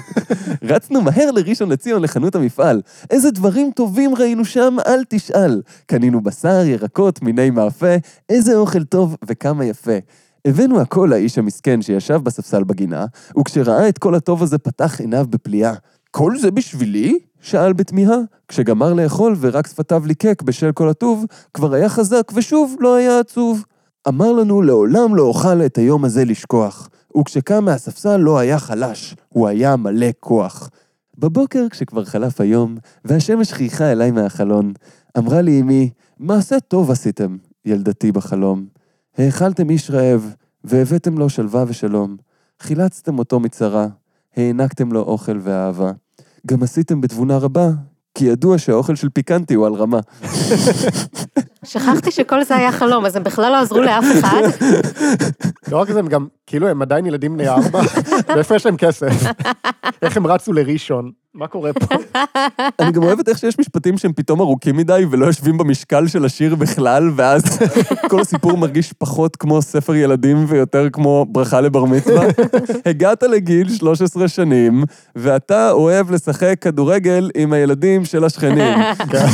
רצנו 0.70 1.00
מהר 1.00 1.30
לראשון 1.30 1.68
לציון 1.68 2.02
לחנות 2.02 2.34
המפעל. 2.34 2.82
איזה 3.10 3.30
דברים 3.30 3.70
טובים 3.76 4.14
ראינו 4.14 4.44
שם, 4.44 4.76
אל 4.86 5.04
תשאל. 5.08 5.62
קנינו 5.86 6.20
בשר, 6.20 6.62
ירקות, 6.66 7.22
מיני 7.22 7.50
מאפה, 7.50 7.94
איזה 8.28 8.54
אוכל 8.54 8.84
טוב 8.84 9.16
וכמה 9.24 9.64
יפה. 9.64 9.98
הבאנו 10.44 10.80
הכל 10.80 11.08
לאיש 11.10 11.38
המסכן 11.38 11.82
שישב 11.82 12.20
בספסל 12.22 12.64
בגינה, 12.64 13.06
וכשראה 13.38 13.88
את 13.88 13.98
כל 13.98 14.14
הטוב 14.14 14.42
הזה 14.42 14.58
פתח 14.58 15.00
עיניו 15.00 15.26
בפליאה. 15.30 15.74
כל 16.10 16.38
זה 16.38 16.50
בשבילי? 16.50 17.18
שאל 17.40 17.72
בתמיהה. 17.72 18.16
כשגמר 18.48 18.92
לאכול 18.92 19.36
ורק 19.40 19.66
שפתיו 19.66 20.02
ליקק 20.06 20.42
בשל 20.42 20.72
כל 20.72 20.88
הטוב, 20.88 21.24
כבר 21.54 21.74
היה 21.74 21.88
חזק 21.88 22.32
ושוב 22.34 22.76
לא 22.80 22.94
היה 22.94 23.18
עצוב. 23.18 23.64
אמר 24.08 24.32
לנו 24.32 24.62
לעולם 24.62 25.16
לא 25.16 25.22
אוכל 25.22 25.62
את 25.62 25.78
היום 25.78 26.04
הזה 26.04 26.24
לשכוח, 26.24 26.88
וכשקם 27.18 27.64
מהספסל 27.64 28.16
לא 28.16 28.38
היה 28.38 28.58
חלש, 28.58 29.14
הוא 29.28 29.48
היה 29.48 29.76
מלא 29.76 30.06
כוח. 30.20 30.70
בבוקר, 31.18 31.66
כשכבר 31.70 32.04
חלף 32.04 32.40
היום, 32.40 32.76
והשמש 33.04 33.52
חייכה 33.52 33.92
אליי 33.92 34.10
מהחלון, 34.10 34.72
אמרה 35.18 35.40
לי 35.40 35.60
אמי, 35.60 35.90
מעשה 36.18 36.60
טוב 36.60 36.90
עשיתם, 36.90 37.36
ילדתי 37.64 38.12
בחלום. 38.12 38.66
האכלתם 39.18 39.70
איש 39.70 39.90
רעב, 39.90 40.34
והבאתם 40.64 41.18
לו 41.18 41.28
שלווה 41.28 41.64
ושלום. 41.68 42.16
חילצתם 42.60 43.18
אותו 43.18 43.40
מצרה, 43.40 43.86
הענקתם 44.36 44.92
לו 44.92 45.00
אוכל 45.00 45.38
ואהבה. 45.42 45.92
גם 46.46 46.62
עשיתם 46.62 47.00
בתבונה 47.00 47.38
רבה, 47.38 47.68
כי 48.14 48.24
ידוע 48.24 48.58
שהאוכל 48.58 48.94
של 48.94 49.08
פיקנטי 49.08 49.54
הוא 49.54 49.66
על 49.66 49.74
רמה. 49.74 50.00
שכחתי 51.64 52.10
שכל 52.10 52.44
זה 52.44 52.56
היה 52.56 52.72
חלום, 52.72 53.06
אז 53.06 53.16
הם 53.16 53.22
בכלל 53.22 53.52
לא 53.52 53.56
עזרו 53.56 53.80
לאף 53.80 54.04
אחד. 54.18 54.42
לא 55.70 55.80
רק 55.80 55.90
זה, 55.90 55.98
הם 55.98 56.08
גם, 56.08 56.26
כאילו, 56.46 56.68
הם 56.68 56.82
עדיין 56.82 57.06
ילדים 57.06 57.34
בני 57.34 57.48
ארבע, 57.48 57.80
ואיפה 58.36 58.56
יש 58.56 58.66
להם 58.66 58.76
כסף? 58.76 59.12
איך 60.02 60.16
הם 60.16 60.26
רצו 60.26 60.52
לראשון? 60.52 61.21
מה 61.34 61.46
קורה 61.46 61.72
פה? 61.72 61.86
אני 62.80 62.92
גם 62.92 63.02
אוהבת 63.02 63.28
איך 63.28 63.38
שיש 63.38 63.58
משפטים 63.58 63.98
שהם 63.98 64.12
פתאום 64.12 64.40
ארוכים 64.40 64.76
מדי 64.76 65.04
ולא 65.10 65.26
יושבים 65.26 65.58
במשקל 65.58 66.06
של 66.06 66.24
השיר 66.24 66.54
בכלל, 66.54 67.10
ואז 67.16 67.42
כל 68.10 68.20
הסיפור 68.20 68.56
מרגיש 68.56 68.92
פחות 68.92 69.36
כמו 69.36 69.62
ספר 69.62 69.94
ילדים 69.94 70.44
ויותר 70.48 70.90
כמו 70.92 71.26
ברכה 71.28 71.60
לבר 71.60 71.84
מצווה. 71.84 72.26
הגעת 72.90 73.22
לגיל 73.22 73.68
13 73.74 74.28
שנים, 74.28 74.84
ואתה 75.16 75.70
אוהב 75.70 76.10
לשחק 76.10 76.58
כדורגל 76.60 77.30
עם 77.34 77.52
הילדים 77.52 78.04
של 78.04 78.24
השכנים. 78.24 78.74
כן. 79.12 79.26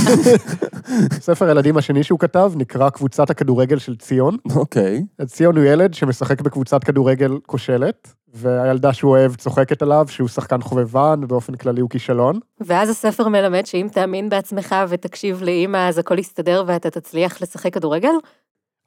ספר 1.20 1.48
הילדים 1.48 1.76
השני 1.76 2.02
שהוא 2.02 2.18
כתב 2.18 2.52
נקרא 2.56 2.90
קבוצת 2.90 3.30
הכדורגל 3.30 3.78
של 3.78 3.96
ציון. 3.96 4.36
אוקיי. 4.56 5.04
ציון 5.26 5.56
הוא 5.56 5.64
ילד 5.64 5.94
שמשחק 5.94 6.40
בקבוצת 6.40 6.84
כדורגל 6.84 7.38
כושלת, 7.46 8.14
והילדה 8.34 8.92
שהוא 8.92 9.10
אוהב 9.10 9.34
צוחקת 9.34 9.82
עליו 9.82 10.06
שהוא 10.08 10.28
שחקן 10.28 10.60
חובבן, 10.60 11.20
ובאופן 11.22 11.54
כללי 11.54 11.80
הוא 11.80 11.90
כישלון. 11.90 12.38
ואז 12.60 12.88
הספר 12.90 13.28
מלמד 13.28 13.66
שאם 13.66 13.86
תאמין 13.92 14.28
בעצמך 14.28 14.74
ותקשיב 14.88 15.42
לאימא, 15.42 15.88
אז 15.88 15.98
הכל 15.98 16.18
יסתדר 16.18 16.64
ואתה 16.66 16.90
תצליח 16.90 17.42
לשחק 17.42 17.74
כדורגל? 17.74 18.14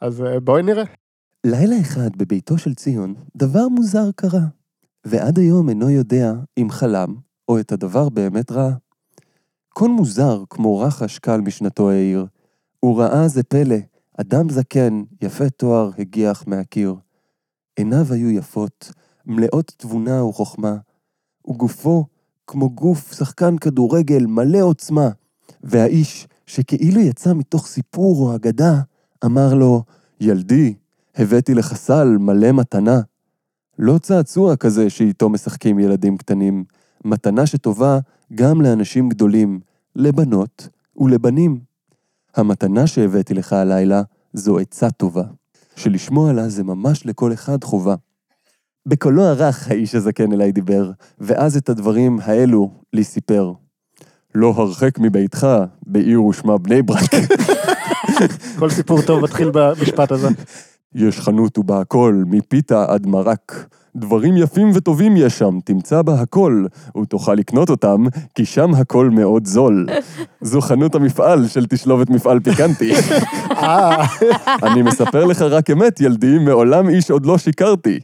אז 0.02 0.22
אה, 0.22 0.40
בואי 0.40 0.64
נראה. 0.64 0.84
לילה 1.46 1.76
אחד 1.82 2.10
בביתו 2.18 2.58
של 2.58 2.76
ציון, 2.76 3.14
דבר 3.36 3.68
מוזר 3.68 4.12
קרה, 4.16 4.46
ועד 5.06 5.40
היום 5.40 5.70
אינו 5.70 5.90
יודע 5.90 6.34
אם 6.58 6.70
חלם 6.70 7.16
או 7.50 7.60
את 7.60 7.72
הדבר 7.72 8.10
באמת 8.10 8.52
ראה. 8.52 8.74
קול 9.70 9.92
מוזר 9.92 10.44
כמו 10.50 10.80
רחש 10.80 11.20
קל 11.20 11.42
משנתו 11.42 11.90
העיר. 11.90 12.26
הוא 12.80 13.02
ראה 13.02 13.28
זה 13.28 13.44
פלא, 13.44 13.76
אדם 14.18 14.50
זקן, 14.50 15.04
יפה 15.22 15.50
תואר, 15.50 15.90
הגיח 15.98 16.44
מהקיר. 16.48 16.96
עיניו 17.76 18.14
היו 18.14 18.30
יפות, 18.30 18.92
מלאות 19.32 19.74
תבונה 19.78 20.24
וחוכמה, 20.24 20.76
וגופו 21.48 22.06
כמו 22.48 22.70
גוף 22.70 23.14
שחקן 23.14 23.58
כדורגל 23.58 24.26
מלא 24.26 24.62
עוצמה. 24.62 25.10
והאיש, 25.64 26.28
שכאילו 26.46 27.02
יצא 27.02 27.34
מתוך 27.34 27.68
סיפור 27.68 28.22
או 28.22 28.36
אגדה, 28.36 28.82
אמר 29.26 29.54
לו, 29.54 29.84
ילדי, 30.22 30.74
הבאתי 31.16 31.54
לך 31.54 31.76
סל 31.76 32.18
מלא 32.20 32.52
מתנה. 32.52 33.02
לא 33.80 33.98
צעצוע 33.98 34.56
כזה 34.56 34.90
שאיתו 34.90 35.30
משחקים 35.30 35.80
ילדים 35.80 36.18
קטנים, 36.18 36.64
מתנה 37.06 37.46
שטובה 37.46 38.00
גם 38.36 38.62
לאנשים 38.62 39.10
גדולים, 39.10 39.60
לבנות 39.96 40.70
ולבנים. 40.98 41.60
המתנה 42.36 42.88
שהבאתי 42.88 43.34
לך 43.34 43.54
הלילה 43.54 44.02
זו 44.34 44.60
עצה 44.60 44.92
טובה, 44.92 45.24
שלשמוע 45.76 46.30
עליה 46.30 46.50
זה 46.50 46.64
ממש 46.64 47.06
לכל 47.06 47.34
אחד 47.34 47.64
חובה. 47.64 47.96
בקולו 48.86 49.24
הרך 49.24 49.68
האיש 49.72 49.96
הזקן 49.96 50.34
אליי 50.34 50.52
דיבר, 50.52 50.92
ואז 51.20 51.58
את 51.58 51.70
הדברים 51.70 52.20
האלו 52.24 52.72
לי 52.94 53.04
סיפר. 53.04 53.52
לא 54.36 54.54
הרחק 54.58 55.00
מביתך, 55.00 55.48
בעיר 55.86 56.24
ושמה 56.24 56.58
בני 56.58 56.82
ברק. 56.82 57.12
כל 58.60 58.70
סיפור 58.70 59.02
טוב 59.02 59.24
מתחיל 59.24 59.52
במשפט 59.54 60.12
הזה. 60.12 60.28
יש 60.96 61.20
חנות 61.20 61.58
ובה 61.58 61.80
הכל, 61.80 62.24
מפיתה 62.28 62.86
עד 62.88 63.08
מרק. 63.08 63.66
דברים 63.96 64.38
יפים 64.38 64.72
וטובים 64.74 65.18
יש 65.18 65.40
שם, 65.40 65.60
תמצא 65.66 66.02
בה 66.02 66.22
הכל, 66.22 66.66
ותוכל 67.02 67.34
לקנות 67.34 67.70
אותם, 67.70 68.06
כי 68.36 68.46
שם 68.46 68.74
הכל 68.74 69.10
מאוד 69.10 69.46
זול. 69.46 69.88
זו 70.42 70.62
חנות 70.62 70.96
המפעל 70.96 71.48
של 71.48 71.66
תשלובת 71.66 72.10
מפעל 72.10 72.40
פיקנטי. 72.40 72.94
אה, 73.52 74.06
אני 74.64 74.82
מספר 74.82 75.26
לך 75.26 75.42
רק 75.42 75.70
אמת, 75.70 76.02
ילדי, 76.02 76.40
מעולם 76.40 76.90
איש 76.90 77.12
עוד 77.12 77.26
לא 77.26 77.38
שיקרתי. 77.38 78.00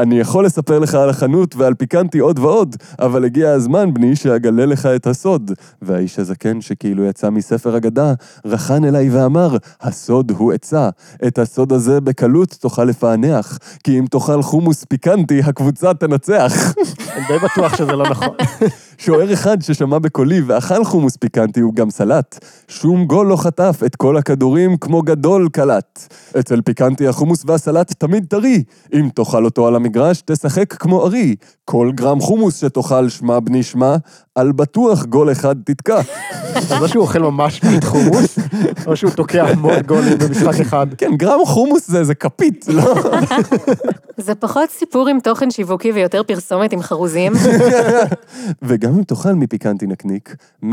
אני 0.00 0.20
יכול 0.20 0.44
לספר 0.44 0.78
לך 0.78 0.94
על 0.94 1.10
החנות 1.10 1.56
ועל 1.56 1.74
פיקנטי 1.74 2.18
עוד 2.18 2.38
ועוד, 2.38 2.76
אבל 2.98 3.24
הגיע 3.24 3.50
הזמן, 3.50 3.94
בני, 3.94 4.16
שאגלה 4.16 4.66
לך 4.66 4.86
את 4.86 5.06
הסוד. 5.06 5.50
והאיש 5.82 6.18
הזקן, 6.18 6.60
שכאילו 6.60 7.04
יצא 7.04 7.30
מספר 7.30 7.76
אגדה, 7.76 8.12
רחן 8.44 8.84
אליי 8.84 9.10
ואמר, 9.10 9.56
הסוד 9.80 10.32
הוא 10.36 10.52
עצה. 10.52 10.88
את 11.26 11.38
הסוד 11.38 11.72
הזה 11.72 12.00
בקלות 12.00 12.56
תוכל 12.60 12.84
לפענח, 12.84 13.58
כי 13.84 13.98
אם 13.98 14.04
תאכל 14.10 14.42
חומוס 14.42 14.84
פיקנטי, 14.84 15.40
הקבוצה 15.42 15.94
תנצח. 15.94 16.74
אני 17.16 17.24
די 17.28 17.38
בטוח 17.44 17.76
שזה 17.76 17.92
לא 17.92 18.10
נכון. 18.10 18.36
שוער 19.00 19.32
אחד 19.32 19.62
ששמע 19.62 19.98
בקולי 19.98 20.40
ואכל 20.40 20.84
חומוס 20.84 21.16
פיקנטי 21.16 21.60
הוא 21.60 21.74
גם 21.74 21.90
סלט. 21.90 22.44
שום 22.68 23.04
גול 23.04 23.26
לא 23.26 23.36
חטף, 23.36 23.80
את 23.86 23.96
כל 23.96 24.16
הכדורים 24.16 24.76
כמו 24.76 25.02
גדול 25.02 25.48
קלט. 25.52 26.14
אצל 26.38 26.60
פיקנטי 26.62 27.08
החומוס 27.08 27.42
והסלט 27.46 27.92
תמיד 27.98 28.26
טרי. 28.28 28.62
אם 28.94 29.08
תאכל 29.14 29.44
אותו 29.44 29.66
על 29.66 29.76
המגרש, 29.76 30.22
תשחק 30.26 30.72
כמו 30.72 31.06
ארי. 31.06 31.34
כל 31.64 31.90
גרם 31.94 32.20
חומוס 32.20 32.60
שתאכל 32.60 33.08
שמע 33.08 33.40
בני 33.40 33.62
שמע, 33.62 33.96
על 34.38 34.52
בטוח 34.52 35.04
גול 35.04 35.32
אחד 35.32 35.56
תתקע. 35.64 36.00
אז 36.54 36.72
או 36.72 36.88
שהוא 36.88 37.02
אוכל 37.02 37.18
ממש 37.18 37.62
מעט 37.64 37.84
חומוס, 37.84 38.38
או 38.86 38.96
שהוא 38.96 39.10
תוקע 39.10 39.46
המון 39.46 39.80
גולים 39.86 40.18
במשחק 40.18 40.60
אחד. 40.60 40.86
כן, 40.98 41.16
גרם 41.16 41.46
חומוס 41.46 41.88
זה 41.88 41.98
איזה 41.98 42.14
כפית, 42.14 42.66
לא? 42.68 42.94
זה 44.16 44.34
פחות 44.34 44.70
סיפור 44.70 45.08
עם 45.08 45.20
תוכן 45.20 45.50
שיווקי 45.50 45.92
ויותר 45.92 46.22
פרסומת 46.22 46.72
עם 46.72 46.82
חרוזים. 46.82 47.32
וגם 48.62 48.94
אם 48.94 49.02
תאכל 49.02 49.32
מפיקנטי 49.32 49.86
נקניק, 49.86 50.36
100% 50.64 50.66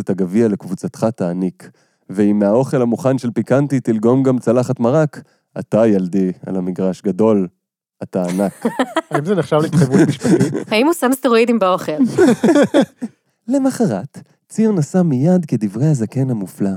את 0.00 0.10
הגביע 0.10 0.48
לקבוצתך 0.48 1.06
תעניק. 1.16 1.70
ואם 2.10 2.38
מהאוכל 2.38 2.82
המוכן 2.82 3.18
של 3.18 3.30
פיקנטי 3.30 3.80
תלגום 3.80 4.22
גם 4.22 4.38
צלחת 4.38 4.80
מרק, 4.80 5.22
אתה 5.58 5.86
ילדי 5.86 6.32
על 6.46 6.56
המגרש 6.56 7.02
גדול, 7.02 7.46
אתה 8.02 8.22
ענק. 8.24 8.66
האם 9.10 9.24
זה 9.24 9.34
נחשב 9.34 9.56
להתחייבות 9.56 10.00
משפטית? 10.08 10.54
האם 10.72 10.86
הוא 10.86 10.94
שם 10.94 11.10
סטרואידים 11.12 11.58
באוכל? 11.58 11.92
למחרת, 13.48 14.18
ציר 14.48 14.72
נסע 14.72 15.02
מיד 15.02 15.44
כדברי 15.44 15.86
הזקן 15.86 16.30
המופלא, 16.30 16.70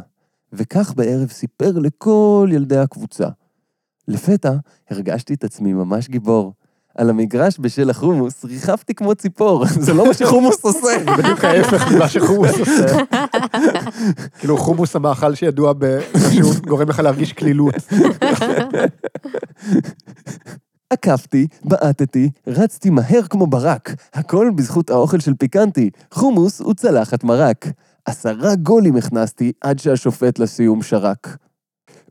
וכך 0.54 0.94
בערב 0.96 1.30
סיפר 1.30 1.72
לכל 1.72 2.50
ילדי 2.52 2.78
הקבוצה. 2.78 3.28
לפתע 4.08 4.54
הרגשתי 4.90 5.34
את 5.34 5.44
עצמי 5.44 5.74
ממש 5.74 6.10
גיבור. 6.10 6.54
על 6.98 7.10
המגרש 7.10 7.60
בשל 7.60 7.90
החומוס 7.90 8.46
ריחפתי 8.46 8.94
כמו 8.94 9.16
ציפור, 9.16 9.66
זה 9.86 9.94
לא 9.94 10.08
מה 10.08 10.14
שחומוס 10.14 10.66
עושה. 10.66 10.88
בדיוק 11.18 11.44
ההפך 11.44 11.92
ממה 11.92 12.10
שחומוס 12.10 12.60
עושה. 12.60 12.98
כאילו 14.40 14.58
חומוס 14.58 14.96
המאכל 14.96 15.36
שידוע 15.36 15.74
שהוא 16.34 16.54
גורם 16.68 16.90
לך 16.90 17.00
להרגיש 17.00 17.34
קלילות. 17.34 17.76
עקפתי, 20.90 21.48
בעטתי, 21.64 22.30
רצתי 22.48 22.90
מהר 22.90 23.22
כמו 23.30 23.48
ברק, 23.48 23.96
הכל 24.14 24.52
בזכות 24.56 24.90
האוכל 24.90 25.20
של 25.20 25.34
פיקנטי, 25.34 25.90
חומוס 26.12 26.62
וצלחת 26.62 27.24
מרק. 27.24 27.66
עשרה 28.06 28.56
גולים 28.56 28.96
הכנסתי 28.96 29.52
עד 29.62 29.80
שהשופט 29.80 30.40
לסיום 30.40 30.82
שרק. 30.82 31.38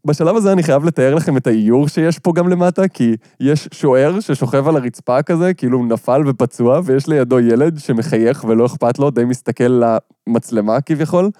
בשלב 0.04 0.36
הזה 0.36 0.52
אני 0.52 0.62
חייב 0.62 0.84
לתאר 0.84 1.14
לכם 1.14 1.36
את 1.36 1.46
האיור 1.46 1.88
שיש 1.88 2.18
פה 2.18 2.32
גם 2.32 2.48
למטה, 2.48 2.88
כי 2.88 3.16
יש 3.40 3.68
שוער 3.74 4.20
ששוכב 4.20 4.68
על 4.68 4.76
הרצפה 4.76 5.22
כזה, 5.22 5.54
כאילו 5.54 5.78
הוא 5.78 5.86
נפל 5.86 6.22
ופצוע, 6.26 6.80
ויש 6.84 7.06
לידו 7.06 7.40
ילד 7.40 7.78
שמחייך 7.78 8.44
ולא 8.44 8.66
אכפת 8.66 8.98
לו, 8.98 9.10
די 9.10 9.24
מסתכל 9.24 9.82
למצלמה 10.26 10.80
כביכול. 10.80 11.30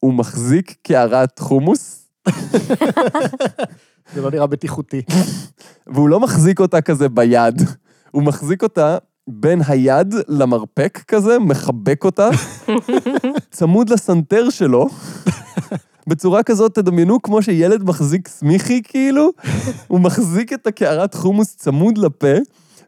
הוא 0.00 0.14
מחזיק 0.14 0.74
קערת 0.82 1.38
חומוס. 1.38 2.08
זה 4.14 4.22
לא 4.22 4.30
נראה 4.30 4.46
בטיחותי. 4.46 5.02
והוא 5.92 6.08
לא 6.08 6.20
מחזיק 6.20 6.60
אותה 6.60 6.80
כזה 6.80 7.08
ביד, 7.08 7.62
הוא 8.10 8.22
מחזיק 8.22 8.62
אותה 8.62 8.98
בין 9.28 9.60
היד 9.66 10.14
למרפק 10.28 11.02
כזה, 11.08 11.38
מחבק 11.38 12.04
אותה, 12.04 12.28
צמוד 13.50 13.90
לסנטר 13.90 14.50
שלו, 14.50 14.88
בצורה 16.06 16.42
כזאת, 16.42 16.74
תדמיינו 16.74 17.22
כמו 17.22 17.42
שילד 17.42 17.82
מחזיק 17.82 18.28
סמיכי 18.28 18.82
כאילו, 18.84 19.30
הוא 19.88 20.00
מחזיק 20.00 20.52
את 20.52 20.66
הקערת 20.66 21.14
חומוס 21.14 21.56
צמוד 21.56 21.98
לפה, 21.98 22.34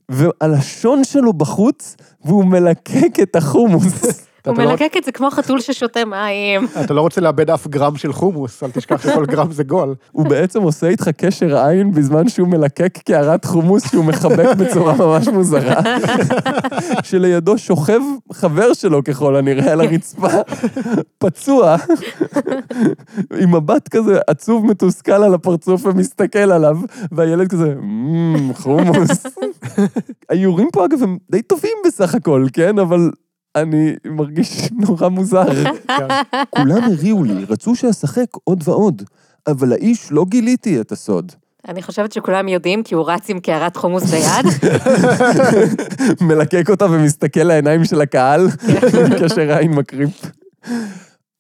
והלשון 0.09 1.05
שלו 1.05 1.33
בחוץ, 1.33 1.97
והוא 2.25 2.45
מלקק 2.45 3.17
את 3.23 3.37
החומוס. 3.37 4.26
הוא 4.47 4.59
לא- 4.59 4.71
מלקק 4.71 4.93
את 4.99 5.05
זה 5.05 5.13
כמו 5.13 5.31
חתול 5.31 5.61
ששותה 5.61 6.05
מים. 6.05 6.67
אתה 6.85 6.95
לא 6.95 7.01
רוצה 7.01 7.21
לאבד 7.21 7.51
אף 7.51 7.67
גרם 7.67 7.97
של 7.97 8.13
חומוס, 8.13 8.63
אל 8.63 8.71
תשכח 8.71 9.03
שכל 9.03 9.27
גרם 9.27 9.53
זה 9.53 9.65
גול. 9.65 9.95
הוא 10.13 10.27
בעצם 10.27 10.63
עושה 10.63 10.87
איתך 10.89 11.09
קשר 11.09 11.59
עין 11.59 11.93
בזמן 11.93 12.29
שהוא 12.29 12.49
מלקק 12.49 12.99
קערת 13.05 13.45
חומוס 13.45 13.91
שהוא 13.91 14.05
מחבק 14.05 14.57
בצורה 14.57 14.95
ממש 14.97 15.29
מוזרה. 15.29 15.81
שלידו 17.03 17.59
שוכב 17.59 18.01
חבר 18.33 18.73
שלו 18.73 19.05
ככל 19.05 19.37
הנראה 19.37 19.73
על 19.73 19.81
הרצפה, 19.81 20.29
פצוע, 21.19 21.77
עם 23.41 23.55
מבט 23.55 23.89
כזה 23.89 24.19
עצוב 24.27 24.67
מתוסכל 24.67 25.13
על 25.13 25.35
הפרצוף 25.35 25.87
ומסתכל 25.87 26.39
עליו, 26.39 26.79
והילד 27.13 27.49
כזה, 27.49 27.75
חומוס. 28.55 29.27
האיורים 30.31 30.69
פה 30.73 30.85
אגב 30.85 31.03
הם 31.03 31.19
די 31.31 31.43
טובים 31.43 31.77
בסך 31.87 32.15
הכל, 32.15 32.47
כן? 32.53 32.79
אבל 32.79 33.11
אני 33.57 33.97
מרגיש 34.05 34.69
נורא 34.87 35.09
מוזר. 35.09 35.65
כן. 35.87 36.09
כולם 36.51 36.83
הריעו 36.85 37.25
לי, 37.25 37.45
רצו 37.45 37.75
שאשחק 37.75 38.27
עוד 38.45 38.63
ועוד, 38.65 39.03
אבל 39.47 39.73
האיש 39.73 40.13
לא 40.13 40.25
גיליתי 40.29 40.81
את 40.81 40.93
הסוד. 40.93 41.33
אני 41.69 41.83
חושבת 41.83 42.13
שכולם 42.13 42.49
יודעים, 42.49 42.83
כי 42.83 42.95
הוא 42.95 43.05
רץ 43.11 43.31
עם 43.31 43.41
קערת 43.41 43.77
חומוס 43.77 44.03
ביד. 44.05 44.47
מלקק 46.29 46.71
אותה 46.71 46.85
ומסתכל 46.85 47.43
לעיניים 47.43 47.85
של 47.85 48.01
הקהל, 48.01 48.49
כאשר 49.21 49.57
עין 49.57 49.75
מקריפ. 49.75 50.27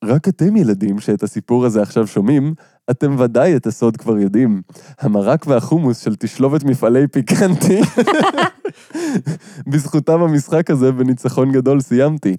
רק 0.04 0.28
אתם 0.28 0.56
ילדים 0.56 0.98
שאת 1.00 1.22
הסיפור 1.22 1.66
הזה 1.66 1.82
עכשיו 1.82 2.06
שומעים, 2.06 2.54
אתם 2.90 3.16
ודאי 3.18 3.56
את 3.56 3.66
הסוד 3.66 3.96
כבר 3.96 4.18
יודעים. 4.18 4.62
המרק 5.00 5.46
והחומוס 5.46 5.98
של 5.98 6.16
תשלובת 6.16 6.64
מפעלי 6.64 7.06
פיקנטי, 7.08 7.80
בזכותם 9.70 10.20
המשחק 10.22 10.70
הזה 10.70 10.92
בניצחון 10.92 11.52
גדול 11.52 11.80
סיימתי. 11.80 12.36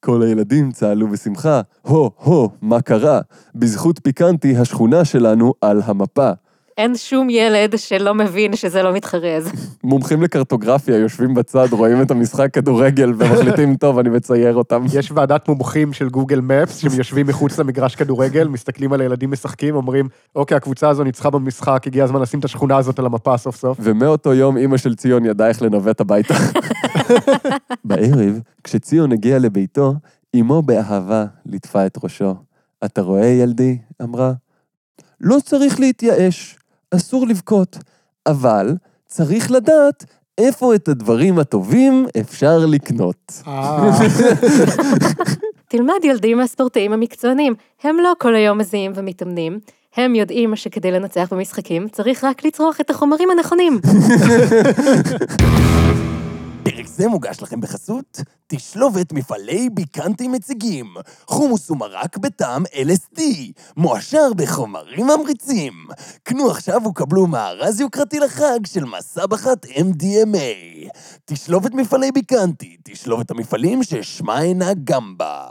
כל 0.00 0.22
הילדים 0.22 0.72
צהלו 0.72 1.08
בשמחה, 1.08 1.60
הו, 1.82 2.10
הו, 2.18 2.50
מה 2.62 2.80
קרה? 2.80 3.20
בזכות 3.54 4.00
פיקנטי 4.02 4.56
השכונה 4.56 5.04
שלנו 5.04 5.54
על 5.60 5.82
המפה. 5.84 6.30
אין 6.78 6.96
שום 6.96 7.30
ילד 7.30 7.78
שלא 7.78 8.14
מבין 8.14 8.56
שזה 8.56 8.82
לא 8.82 8.92
מתחרז. 8.92 9.50
מומחים 9.84 10.22
לקרטוגרפיה 10.22 10.96
יושבים 10.96 11.34
בצד, 11.34 11.66
רואים 11.72 12.02
את 12.02 12.10
המשחק 12.10 12.50
כדורגל 12.52 13.12
ומחליטים, 13.18 13.76
טוב, 13.80 13.98
אני 13.98 14.08
מצייר 14.08 14.54
אותם. 14.54 14.84
יש 14.92 15.12
ועדת 15.14 15.48
מומחים 15.48 15.92
של 15.92 16.08
גוגל 16.08 16.40
מפס, 16.40 16.78
שהם 16.78 16.92
יושבים 16.98 17.26
מחוץ 17.26 17.58
למגרש 17.58 17.96
כדורגל, 17.96 18.48
מסתכלים 18.48 18.92
על 18.92 19.00
הילדים 19.00 19.30
משחקים, 19.30 19.74
אומרים, 19.74 20.08
אוקיי, 20.34 20.56
הקבוצה 20.56 20.88
הזו 20.88 21.04
ניצחה 21.04 21.30
במשחק, 21.30 21.82
הגיע 21.86 22.04
הזמן 22.04 22.20
לשים 22.22 22.40
את 22.40 22.44
השכונה 22.44 22.76
הזאת 22.76 22.98
על 22.98 23.06
המפה 23.06 23.36
סוף 23.36 23.56
סוף. 23.56 23.78
ומאותו 23.80 24.34
יום 24.34 24.56
אימא 24.56 24.76
של 24.76 24.94
ציון 24.94 25.24
ידעה 25.24 25.48
איך 25.48 25.62
לנווט 25.62 26.00
הביתה. 26.00 26.34
בערב, 27.84 28.40
כשציון 28.64 29.12
הגיע 29.12 29.38
לביתו, 29.38 29.94
אמו 30.40 30.62
באהבה 30.62 31.24
ליטפה 31.46 31.86
את 31.86 31.98
ראשו. 32.04 32.34
אתה 32.84 33.02
רואה, 33.02 33.26
ילדי? 33.26 33.78
אמרה. 34.02 34.32
לא 35.20 35.36
צריך 35.44 35.80
להתייאש, 35.80 36.56
אסור 36.96 37.26
לבכות, 37.26 37.76
אבל 38.26 38.74
צריך 39.06 39.50
לדעת 39.50 40.04
איפה 40.38 40.74
את 40.74 40.88
הדברים 40.88 41.38
הטובים 41.38 42.06
אפשר 42.20 42.58
לקנות. 42.58 43.42
אה, 43.46 43.88
תלמד 45.68 46.04
ילדים 46.04 46.38
מהספורטאים 46.38 46.92
המקצוענים, 46.92 47.54
הם 47.82 47.96
לא 48.02 48.12
כל 48.18 48.34
היום 48.34 48.58
מזיעים 48.58 48.92
ומתאמנים. 48.94 49.58
הם 49.96 50.14
יודעים 50.14 50.56
שכדי 50.56 50.90
לנצח 50.90 51.28
במשחקים 51.32 51.88
צריך 51.88 52.24
רק 52.24 52.44
לצרוך 52.44 52.80
את 52.80 52.90
החומרים 52.90 53.30
הנכונים. 53.30 53.80
פרק 56.64 56.86
זה 56.86 57.08
מוגש 57.08 57.42
לכם 57.42 57.60
בחסות 57.60 58.20
תשלובת 58.46 59.12
מפעלי 59.12 59.68
ביקנטי 59.70 60.28
מציגים, 60.28 60.86
חומוס 61.26 61.70
ומרק 61.70 62.16
בטעם 62.16 62.64
LSD, 62.64 63.20
מועשר 63.76 64.32
בחומרים 64.36 65.06
ממריצים. 65.06 65.72
קנו 66.22 66.50
עכשיו 66.50 66.80
וקבלו 66.86 67.26
מארז 67.26 67.80
יוקרתי 67.80 68.18
לחג 68.18 68.58
של 68.66 68.84
מסע 68.84 69.26
בחת 69.26 69.66
MDMA. 69.66 70.88
תשלובת 71.24 71.74
מפעלי 71.74 72.12
ביקנטי, 72.12 72.76
תשלובת 72.84 73.30
המפעלים 73.30 73.82
ששמה 73.82 74.42
אינה 74.42 74.70
גמבה. 74.84 75.44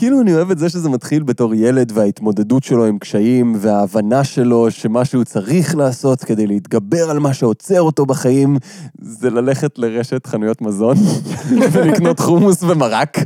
כאילו 0.00 0.20
אני 0.20 0.34
אוהב 0.34 0.50
את 0.50 0.58
זה 0.58 0.68
שזה 0.68 0.88
מתחיל 0.88 1.22
בתור 1.22 1.54
ילד 1.54 1.92
וההתמודדות 1.94 2.64
שלו 2.64 2.86
עם 2.86 2.98
קשיים 2.98 3.54
וההבנה 3.58 4.24
שלו 4.24 4.70
שמה 4.70 5.04
שהוא 5.04 5.24
צריך 5.24 5.76
לעשות 5.76 6.24
כדי 6.24 6.46
להתגבר 6.46 7.10
על 7.10 7.18
מה 7.18 7.34
שעוצר 7.34 7.82
אותו 7.82 8.06
בחיים 8.06 8.56
זה 9.00 9.30
ללכת 9.30 9.78
לרשת 9.78 10.26
חנויות 10.26 10.62
מזון 10.62 10.96
ולקנות 11.72 12.20
חומוס 12.20 12.62
ומרק. 12.62 13.18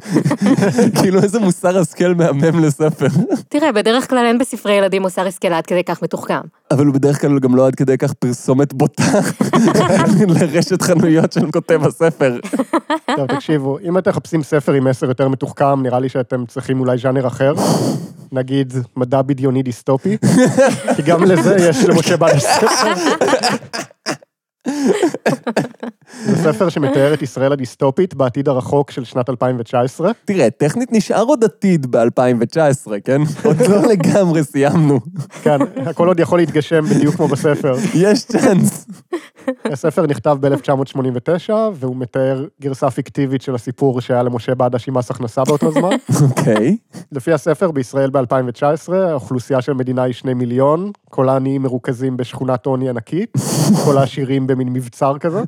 כאילו 1.00 1.22
איזה 1.22 1.40
מוסר 1.40 1.78
השכל 1.78 2.14
מהמם 2.14 2.64
לספר. 2.64 3.06
תראה, 3.48 3.72
בדרך 3.72 4.10
כלל 4.10 4.26
אין 4.26 4.38
בספרי 4.38 4.72
ילדים 4.72 5.02
מוסר 5.02 5.26
השכל 5.26 5.52
עד 5.52 5.66
כדי 5.66 5.84
כך 5.84 6.02
מתוחכם. 6.02 6.40
אבל 6.70 6.86
הוא 6.86 6.94
בדרך 6.94 7.20
כלל 7.20 7.38
גם 7.38 7.56
לא 7.56 7.66
עד 7.66 7.74
כדי 7.74 7.98
כך 7.98 8.12
פרסומת 8.12 8.72
בוטה 8.72 9.20
לרשת 10.40 10.82
חנויות 10.82 11.32
של 11.32 11.50
כותב 11.50 11.80
הספר. 11.86 12.38
טוב, 13.16 13.26
תקשיבו, 13.26 13.78
אם 13.78 13.98
אתם 13.98 14.10
מחפשים 14.10 14.42
ספר 14.42 14.72
עם 14.72 14.84
מסר 14.84 15.06
יותר 15.06 15.28
מתוחכם, 15.28 15.82
נראה 15.82 16.00
לי 16.00 16.08
שאתם 16.08 16.46
צריכים 16.46 16.63
אולי 16.78 16.98
ז'אנר 16.98 17.26
אחר. 17.26 17.52
נגיד 18.32 18.72
מדע 18.96 19.22
בדיוני 19.22 19.62
דיסטופי, 19.62 20.16
כי 20.96 21.02
גם 21.02 21.24
לזה 21.24 21.56
יש 21.68 21.84
למשה 21.84 22.16
בן 22.16 22.38
ספר. 22.38 22.92
זה 26.26 26.36
ספר 26.36 26.68
שמתאר 26.68 27.14
את 27.14 27.22
ישראל 27.22 27.52
הדיסטופית 27.52 28.14
בעתיד 28.14 28.48
הרחוק 28.48 28.90
של 28.90 29.04
שנת 29.04 29.30
2019. 29.30 30.10
תראה, 30.24 30.50
טכנית 30.50 30.92
נשאר 30.92 31.22
עוד 31.22 31.44
עתיד 31.44 31.96
ב-2019, 31.96 32.90
כן? 33.04 33.22
עוד 33.44 33.56
לא 33.60 33.82
לגמרי 33.82 34.44
סיימנו. 34.44 35.00
כן, 35.42 35.58
הכל 35.86 36.08
עוד 36.08 36.20
יכול 36.20 36.38
להתגשם 36.38 36.84
בדיוק 36.84 37.14
כמו 37.14 37.28
בספר. 37.28 37.74
יש 37.94 38.24
צ'אנס. 38.24 38.86
הספר 39.64 40.06
נכתב 40.06 40.36
ב-1989, 40.40 41.52
והוא 41.74 41.96
מתאר 41.96 42.46
גרסה 42.60 42.90
פיקטיבית 42.90 43.42
של 43.42 43.54
הסיפור 43.54 44.00
שהיה 44.00 44.22
למשה 44.22 44.54
בדש 44.54 44.88
עם 44.88 44.96
מס 44.96 45.10
הכנסה 45.10 45.44
באותו 45.44 45.70
זמן. 45.72 45.96
אוקיי. 46.28 46.76
לפי 47.12 47.32
הספר, 47.32 47.70
בישראל 47.70 48.10
ב-2019, 48.10 48.92
האוכלוסייה 48.94 49.62
של 49.62 49.72
המדינה 49.72 50.02
היא 50.02 50.14
שני 50.14 50.34
מיליון, 50.34 50.90
כל 51.10 51.28
העניים 51.28 51.62
מרוכזים 51.62 52.16
בשכונת 52.16 52.66
עוני 52.66 52.88
ענקית, 52.88 53.32
כל 53.84 53.98
העשירים 53.98 54.46
במין 54.46 54.68
מבצר 54.68 55.18
כזה. 55.18 55.42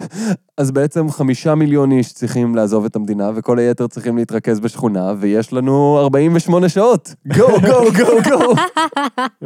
אז 0.58 0.70
בעצם 0.70 1.10
חמישה 1.10 1.54
מיליון 1.54 1.92
איש 1.92 2.12
צריכים 2.12 2.54
לעזוב 2.54 2.84
את 2.84 2.96
המדינה, 2.96 3.30
וכל 3.34 3.58
היתר 3.58 3.86
צריכים 3.86 4.16
להתרכז 4.16 4.60
בשכונה, 4.60 5.12
ויש 5.20 5.52
לנו 5.52 5.98
48 5.98 6.68
שעות. 6.68 7.14
גו, 7.36 7.46
גו, 7.46 7.92
גו, 7.96 8.30
גו. 8.30 8.54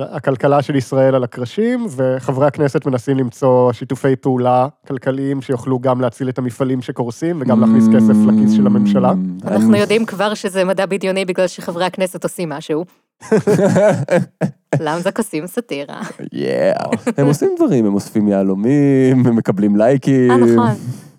הכלכלה 0.02 0.62
של 0.62 0.76
ישראל 0.76 1.14
על 1.14 1.24
הקרשים, 1.24 1.86
וחברי 1.96 2.46
הכנסת 2.46 2.86
מנסים 2.86 3.18
למצוא 3.18 3.72
שיתופי 3.72 4.16
פעולה 4.16 4.68
כלכליים 4.88 5.42
שיוכלו 5.42 5.78
גם 5.78 6.00
להציל 6.00 6.28
את 6.28 6.38
המפעלים 6.38 6.82
שקורסים, 6.82 7.40
וגם 7.40 7.60
להכניס 7.60 7.84
כסף 7.94 8.14
לכיס 8.26 8.52
של 8.52 8.66
הממשלה. 8.66 9.12
אנחנו 9.44 9.76
יודעים 9.76 10.06
כבר 10.06 10.34
שזה 10.34 10.64
מדע 10.64 10.86
בדיוני 10.86 11.24
בגלל 11.24 11.46
שחברי 11.46 11.84
הכנסת 11.84 12.24
עושים 12.24 12.48
משהו. 12.48 12.84
למזק 14.80 15.18
עושים 15.18 15.46
סאטירה. 15.46 16.00
יאה. 16.32 16.84
הם 17.16 17.26
עושים 17.26 17.48
דברים, 17.56 17.86
הם 17.86 17.94
אוספים 17.94 18.28
יהלומים, 18.28 19.26
הם 19.26 19.36
מקבלים 19.36 19.76
לייקים. 19.76 20.30
אה, 20.30 20.36
נכון. 20.36 20.70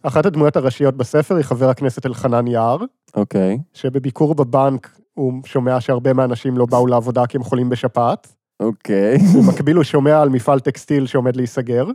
אחת 0.04 0.26
הדמויות 0.26 0.56
הראשיות 0.56 0.98
בספר 0.98 1.36
היא 1.36 1.44
חבר 1.44 1.70
הכנסת 1.70 2.06
אלחנן 2.06 2.48
יער, 2.48 2.78
אוקיי. 3.16 3.58
שבביקור 3.74 4.36
בבנק 4.36 4.98
הוא 5.14 5.34
שומע 5.46 5.82
שהרבה 5.82 6.14
מהאנשים 6.14 6.58
לא 6.58 6.66
באו 6.66 6.88
לעבודה 6.88 7.28
כי 7.28 7.38
הם 7.38 7.44
חולים 7.44 7.70
בשפעת. 7.70 8.34
אוקיי. 8.60 9.18
במקביל 9.36 9.76
הוא 9.76 9.84
שומע 9.84 10.22
על 10.22 10.30
מפעל 10.30 10.60
טקסטיל 10.60 11.06
שעומד 11.08 11.36
להיסגר. 11.36 11.86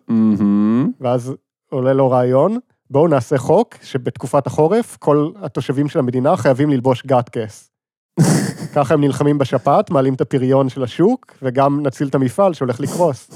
ואז 1.00 1.34
עולה 1.70 1.92
לו 1.92 2.10
רעיון, 2.10 2.58
בואו 2.90 3.08
נעשה 3.08 3.38
חוק 3.38 3.74
שבתקופת 3.82 4.46
החורף 4.46 4.96
כל 4.96 5.30
התושבים 5.42 5.88
של 5.88 5.98
המדינה 5.98 6.36
חייבים 6.36 6.70
ללבוש 6.70 7.06
גאטקס. 7.06 7.70
ככה 8.76 8.94
הם 8.94 9.00
נלחמים 9.00 9.38
בשפעת, 9.38 9.90
מעלים 9.90 10.14
את 10.14 10.20
הפריון 10.20 10.68
של 10.68 10.82
השוק, 10.82 11.32
וגם 11.42 11.86
נציל 11.86 12.08
את 12.08 12.14
המפעל 12.14 12.54
שהולך 12.54 12.80
לקרוס. 12.80 13.30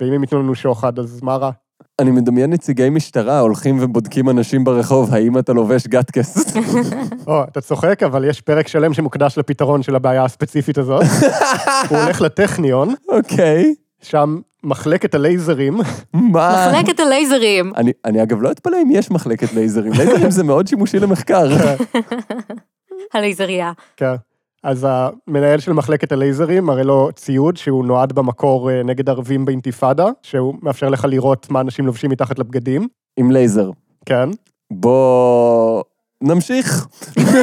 ואם 0.00 0.12
הם 0.12 0.22
ייתנו 0.22 0.42
לנו 0.42 0.54
שוחד, 0.54 0.98
אז 0.98 1.22
מה 1.22 1.36
רע? 1.36 1.50
אני 1.98 2.10
מדמיין 2.10 2.50
נציגי 2.52 2.90
משטרה 2.90 3.40
הולכים 3.40 3.78
ובודקים 3.80 4.28
אנשים 4.28 4.64
ברחוב, 4.64 5.14
האם 5.14 5.38
אתה 5.38 5.52
לובש 5.52 5.86
גטקס? 5.86 6.56
או, 7.26 7.42
אתה 7.44 7.60
צוחק, 7.60 8.02
אבל 8.02 8.24
יש 8.24 8.40
פרק 8.40 8.68
שלם 8.68 8.94
שמוקדש 8.94 9.38
לפתרון 9.38 9.82
של 9.82 9.96
הבעיה 9.96 10.24
הספציפית 10.24 10.78
הזאת. 10.78 11.02
הוא 11.88 11.98
הולך 11.98 12.20
לטכניון, 12.20 12.94
אוקיי. 13.08 13.74
שם 14.02 14.38
מחלקת 14.64 15.14
הלייזרים, 15.14 15.76
מה? 16.12 16.66
מחלקת 16.68 17.00
הלייזרים. 17.00 17.72
אני, 17.76 17.92
אני 18.04 18.22
אגב 18.22 18.42
לא 18.42 18.50
אתפלא 18.50 18.76
אם 18.82 18.90
יש 18.90 19.10
מחלקת 19.10 19.52
לייזרים. 19.52 19.92
לייזרים 19.92 20.30
זה 20.30 20.44
מאוד 20.44 20.66
שימושי 20.66 20.98
למחקר. 20.98 21.48
הלייזריה. 23.14 23.72
כן. 23.96 24.14
אז 24.68 24.86
המנהל 24.90 25.60
של 25.60 25.72
מחלקת 25.72 26.12
הלייזרים 26.12 26.64
מראה 26.64 26.82
לו 26.82 27.08
ציוד 27.14 27.56
שהוא 27.56 27.84
נועד 27.84 28.12
במקור 28.12 28.70
אה, 28.70 28.82
נגד 28.82 29.08
ערבים 29.08 29.44
באינתיפאדה, 29.44 30.06
שהוא 30.22 30.54
מאפשר 30.62 30.88
לך 30.88 31.04
לראות 31.04 31.50
מה 31.50 31.60
אנשים 31.60 31.86
לובשים 31.86 32.10
מתחת 32.10 32.38
לבגדים, 32.38 32.88
עם 33.16 33.30
לייזר. 33.30 33.70
כן. 34.06 34.28
בוא... 34.70 35.82
נמשיך. 36.22 36.86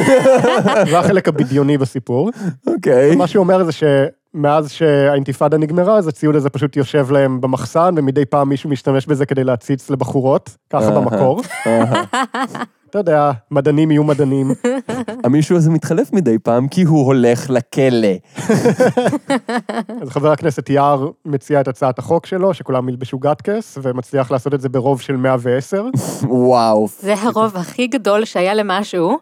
זה 0.90 0.98
החלק 0.98 1.28
הבדיוני 1.28 1.78
בסיפור. 1.78 2.30
אוקיי. 2.66 3.16
מה 3.16 3.26
שהוא 3.26 3.42
אומר 3.42 3.64
זה 3.64 3.72
שמאז 3.72 4.70
שהאינתיפאדה 4.70 5.58
נגמרה, 5.58 5.96
אז 5.96 6.08
הציוד 6.08 6.36
הזה 6.36 6.50
פשוט 6.50 6.76
יושב 6.76 7.10
להם 7.10 7.40
במחסן, 7.40 7.94
ומדי 7.96 8.24
פעם 8.24 8.48
מישהו 8.48 8.70
משתמש 8.70 9.06
בזה 9.06 9.26
כדי 9.26 9.44
להציץ 9.44 9.90
לבחורות, 9.90 10.56
ככה. 10.70 10.90
במקור. 10.90 11.40
אתה 12.96 13.10
יודע, 13.10 13.30
מדענים 13.50 13.90
יהיו 13.90 14.04
מדענים. 14.04 14.50
המישהו 15.24 15.56
הזה 15.56 15.70
מתחלף 15.70 16.12
מדי 16.12 16.38
פעם 16.38 16.68
כי 16.68 16.82
הוא 16.82 17.06
הולך 17.06 17.50
לכלא. 17.50 18.08
אז 20.02 20.08
חבר 20.08 20.32
הכנסת 20.32 20.70
יער 20.70 21.10
מציע 21.24 21.60
את 21.60 21.68
הצעת 21.68 21.98
החוק 21.98 22.26
שלו, 22.26 22.54
שכולם 22.54 22.88
ילבשו 22.88 23.18
גטקס, 23.18 23.78
ומצליח 23.82 24.30
לעשות 24.30 24.54
את 24.54 24.60
זה 24.60 24.68
ברוב 24.68 25.00
של 25.00 25.16
110. 25.16 25.84
וואו. 26.22 26.88
זה 27.00 27.14
הרוב 27.14 27.56
הכי 27.56 27.86
גדול 27.86 28.24
שהיה 28.24 28.54
למשהו. 28.54 29.18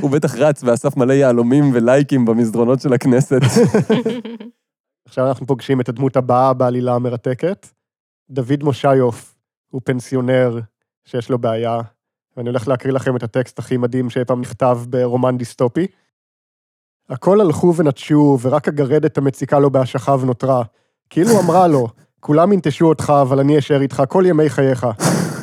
הוא 0.00 0.10
בטח 0.10 0.34
רץ 0.36 0.64
ואסף 0.64 0.96
מלא 0.96 1.12
יהלומים 1.12 1.70
ולייקים 1.74 2.24
במסדרונות 2.24 2.80
של 2.80 2.92
הכנסת. 2.92 3.40
עכשיו 5.08 5.28
אנחנו 5.28 5.46
פוגשים 5.46 5.80
את 5.80 5.88
הדמות 5.88 6.16
הבאה 6.16 6.52
בעלילה 6.52 6.94
המרתקת. 6.94 7.66
דוד 8.30 8.62
מושיוף 8.62 9.34
הוא 9.70 9.80
פנסיונר 9.84 10.60
שיש 11.04 11.30
לו 11.30 11.38
בעיה, 11.38 11.80
ואני 12.36 12.48
הולך 12.48 12.68
להקריא 12.68 12.92
לכם 12.92 13.16
את 13.16 13.22
הטקסט 13.22 13.58
הכי 13.58 13.76
מדהים 13.76 14.10
שאי 14.10 14.24
פעם 14.24 14.40
נכתב 14.40 14.78
ברומן 14.88 15.38
דיסטופי. 15.38 15.86
הכל 17.08 17.40
הלכו 17.40 17.74
ונטשו, 17.76 18.38
ורק 18.42 18.68
הגרדת 18.68 19.18
המציקה 19.18 19.58
לו 19.58 19.70
בהשכב 19.70 20.20
נותרה. 20.24 20.62
כאילו 21.10 21.40
אמרה 21.40 21.68
לו, 21.68 21.88
כולם 22.20 22.52
ינטשו 22.52 22.86
אותך, 22.86 23.12
אבל 23.22 23.40
אני 23.40 23.58
אשאר 23.58 23.80
איתך 23.80 24.02
כל 24.08 24.24
ימי 24.26 24.50
חייך. 24.50 24.86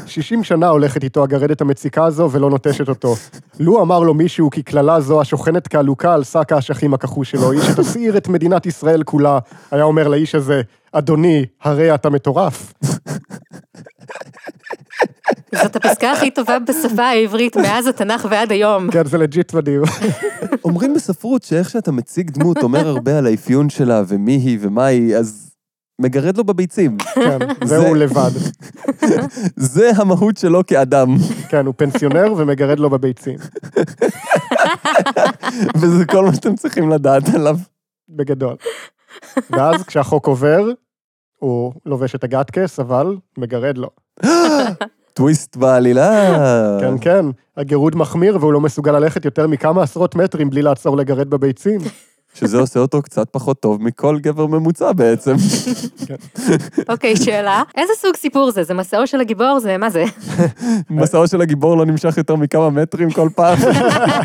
60 0.05 0.43
שנה 0.43 0.69
הולכת 0.69 1.03
איתו 1.03 1.23
הגרדת 1.23 1.61
המציקה 1.61 2.05
הזו 2.05 2.29
ולא 2.31 2.49
נוטשת 2.49 2.89
אותו. 2.89 3.15
לו 3.59 3.81
אמר 3.81 3.99
לו 3.99 4.13
מישהו 4.13 4.49
כי 4.49 4.63
קללה 4.63 5.01
זו 5.01 5.21
השוכנת 5.21 5.67
כעלוקה 5.67 6.13
על 6.13 6.23
שק 6.23 6.51
האשכים 6.51 6.93
הכחוש 6.93 7.31
שלו, 7.31 7.51
היא 7.51 7.61
שתסעיר 7.61 8.17
את 8.17 8.27
מדינת 8.27 8.65
ישראל 8.65 9.03
כולה, 9.03 9.39
היה 9.71 9.83
אומר 9.83 10.07
לאיש 10.07 10.35
הזה, 10.35 10.61
אדוני, 10.91 11.45
הרי 11.61 11.95
אתה 11.95 12.09
מטורף. 12.09 12.73
זאת 15.63 15.75
הפסקה 15.75 16.11
הכי 16.11 16.31
טובה 16.31 16.59
בשפה 16.59 17.03
העברית 17.03 17.55
מאז 17.55 17.87
התנ"ך 17.87 18.27
ועד 18.29 18.51
היום. 18.51 18.91
כן, 18.91 19.05
זה 19.05 19.17
לג'יט 19.17 19.53
מדהים. 19.53 19.81
אומרים 20.65 20.93
בספרות 20.93 21.43
שאיך 21.43 21.69
שאתה 21.69 21.91
מציג 21.91 22.31
דמות 22.31 22.57
אומר 22.57 22.87
הרבה 22.87 23.17
על 23.17 23.27
האפיון 23.27 23.69
שלה 23.69 24.03
ומי 24.07 24.31
היא 24.31 24.57
ומה 24.61 24.85
היא, 24.85 25.15
אז 25.15 25.51
מגרד 26.01 26.37
לו 26.37 26.43
בביצים. 26.43 26.97
כן, 26.97 27.39
זהו 27.67 27.95
לבד. 27.95 28.31
זה 29.55 29.91
המהות 29.95 30.37
שלו 30.37 30.65
כאדם, 30.65 31.07
כן, 31.49 31.65
הוא 31.65 31.73
פנסיונר 31.77 32.33
ומגרד 32.37 32.79
לו 32.79 32.89
בביצים, 32.89 33.37
וזה 35.79 36.05
כל 36.05 36.25
מה 36.25 36.35
שאתם 36.35 36.55
צריכים 36.55 36.89
לדעת 36.89 37.23
עליו. 37.35 37.57
בגדול. 38.09 38.55
ואז 39.49 39.83
כשהחוק 39.83 40.27
עובר, 40.27 40.65
הוא 41.39 41.73
לובש 41.85 42.15
את 42.15 42.23
הגטקס, 42.23 42.79
אבל 42.79 43.17
מגרד 43.37 43.77
לו. 43.77 43.89
טוויסט 45.13 45.55
בעלילה. 45.55 46.37
כן, 46.81 46.93
כן, 47.01 47.25
הגירוד 47.57 47.95
מחמיר 47.95 48.37
והוא 48.39 48.53
לא 48.53 48.61
מסוגל 48.61 48.91
ללכת 48.91 49.25
יותר 49.25 49.47
מכמה 49.47 49.83
עשרות 49.83 50.15
מטרים 50.15 50.49
בלי 50.49 50.61
לעצור 50.61 50.97
לגרד 50.97 51.29
בביצים. 51.29 51.79
שזה 52.33 52.57
עושה 52.57 52.79
אותו 52.79 53.01
קצת 53.01 53.27
פחות 53.31 53.59
טוב 53.59 53.83
מכל 53.83 54.19
גבר 54.19 54.45
ממוצע 54.45 54.91
בעצם. 54.91 55.35
אוקיי, 56.89 57.17
שאלה. 57.17 57.63
איזה 57.77 57.93
סוג 58.01 58.15
סיפור 58.15 58.51
זה? 58.51 58.63
זה 58.63 58.73
מסעו 58.73 59.07
של 59.07 59.21
הגיבור? 59.21 59.59
זה 59.59 59.77
מה 59.77 59.89
זה? 59.89 60.03
מסעו 60.89 61.27
של 61.27 61.41
הגיבור 61.41 61.77
לא 61.77 61.85
נמשך 61.85 62.17
יותר 62.17 62.35
מכמה 62.35 62.69
מטרים 62.69 63.11
כל 63.11 63.29
פעם. 63.35 63.57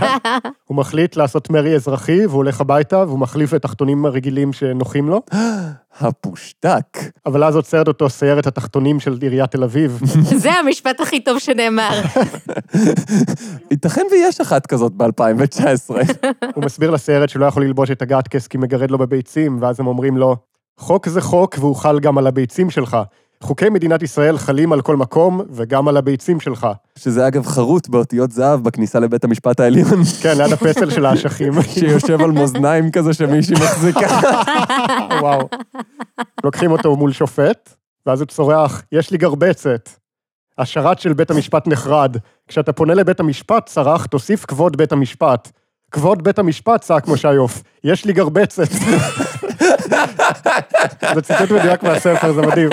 הוא 0.69 0.77
מחליט 0.77 1.17
לעשות 1.17 1.51
מרי 1.51 1.75
אזרחי, 1.75 2.27
והוא 2.27 2.37
הולך 2.37 2.61
הביתה, 2.61 2.99
והוא 2.99 3.19
מחליף 3.19 3.53
לתחתונים 3.53 4.07
הרגילים 4.07 4.53
שנוחים 4.53 5.09
לו, 5.09 5.23
הפושטק. 6.01 6.99
אבל 7.27 7.45
אז 7.45 7.57
עוצרת 7.57 7.89
אותו 7.89 8.11
סיירת 8.11 8.47
התחתונים 8.47 9.01
של 9.01 9.19
עיריית 9.21 9.51
תל 9.51 9.65
אביב. 9.65 10.01
זה 10.43 10.53
המשפט 10.53 11.01
הכי 11.01 11.21
טוב 11.21 11.39
שנאמר. 11.39 12.01
ייתכן 13.71 14.03
ויש 14.11 14.41
אחת 14.41 14.67
כזאת 14.67 14.93
ב-2019. 14.93 15.91
הוא 16.55 16.65
מסביר 16.65 16.91
לסיירת 16.91 17.29
שלא 17.29 17.47
יכול 17.47 17.65
ללבוש 17.65 17.91
את 17.91 18.03
הגטקס 18.03 18.47
כי 18.47 18.59
מגרד 18.59 18.91
לו 18.91 18.99
בביצים, 18.99 19.59
ואז 19.61 19.81
הם 19.81 19.87
אומרים 19.87 20.17
לו, 20.17 20.37
חוק 20.79 21.09
זה 21.09 21.21
חוק 21.21 21.57
והוא 21.59 21.77
חל 21.77 22.01
גם 22.01 22.19
על 22.19 22.27
הביצים 22.27 22.71
שלך. 22.71 22.97
חוקי 23.43 23.69
מדינת 23.69 24.03
ישראל 24.03 24.39
חלים 24.39 24.73
על 24.73 24.81
כל 24.81 24.97
מקום 24.97 25.41
וגם 25.51 25.89
על 25.89 25.97
הביצים 25.97 26.41
שלך. 26.41 26.67
שזה 26.99 27.27
אגב 27.27 27.47
חרוט 27.47 27.89
באותיות 27.89 28.31
זהב 28.33 28.63
בכניסה 28.63 29.01
לבית 29.01 29.25
המשפט 29.25 29.61
העליון, 29.61 30.05
כן, 30.23 30.37
ליד 30.39 30.53
הפסל 30.53 30.91
של 30.91 31.07
האשכים. 31.07 31.53
שיושב 31.75 32.21
על 32.21 32.31
מאזניים 32.31 32.91
כזה 32.91 33.15
שמישהי 33.15 33.55
מחזיקה. 33.65 34.21
וואו. 35.21 35.49
לוקחים 36.45 36.71
אותו 36.71 36.97
מול 36.97 37.13
שופט, 37.13 37.75
ואז 38.07 38.21
הוא 38.21 38.27
צורח, 38.27 38.83
יש 38.93 39.11
לי 39.11 39.19
גרבצת. 39.19 39.89
השרת 40.59 40.99
של 40.99 41.13
בית 41.13 41.31
המשפט 41.31 41.69
נחרד. 41.69 42.17
כשאתה 42.49 42.73
פונה 42.73 42.95
לבית 42.95 43.21
המשפט, 43.21 43.67
צרח, 43.67 44.07
תוסיף 44.07 44.45
כבוד 44.45 44.77
בית 44.77 44.93
המשפט. 44.93 45.51
כבוד 45.91 46.25
בית 46.25 46.39
המשפט, 46.39 46.81
צעק 46.81 47.09
מושיוף, 47.09 47.63
יש 47.85 48.05
לי 48.05 48.13
גרבצת. 48.13 48.69
זה 51.15 51.23
ציטוט 51.23 51.51
מדויק 51.51 51.83
מהספר, 51.83 52.33
זה 52.33 52.43
מדהים. 52.43 52.69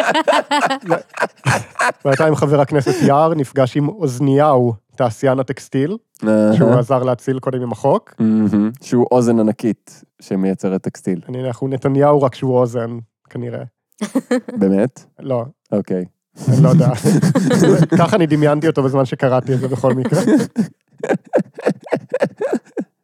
בינתיים 2.05 2.36
חבר 2.36 2.62
הכנסת 2.62 2.93
יער 3.01 3.33
נפגש 3.33 3.77
עם 3.77 3.89
אוזניהו, 3.89 4.73
תעשיין 4.95 5.39
הטקסטיל, 5.39 5.97
שהוא 6.57 6.71
עזר 6.79 7.03
להציל 7.03 7.39
קודם 7.39 7.62
עם 7.62 7.71
החוק. 7.71 8.13
שהוא 8.81 9.07
אוזן 9.12 9.39
ענקית 9.39 10.03
שמייצרת 10.21 10.81
טקסטיל. 10.81 11.21
אני 11.29 11.49
הוא 11.59 11.69
נתניהו 11.69 12.21
רק 12.21 12.36
שהוא 12.36 12.57
אוזן, 12.57 12.97
כנראה. 13.29 13.63
באמת? 14.57 15.05
לא, 15.19 15.45
אוקיי. 15.71 16.05
אני 16.47 16.63
לא 16.63 16.69
יודע. 16.69 16.89
ככה 17.97 18.15
אני 18.15 18.25
דמיינתי 18.25 18.67
אותו 18.67 18.83
בזמן 18.83 19.05
שקראתי 19.05 19.53
את 19.53 19.59
זה 19.59 19.67
בכל 19.67 19.93
מקרה. 19.93 20.21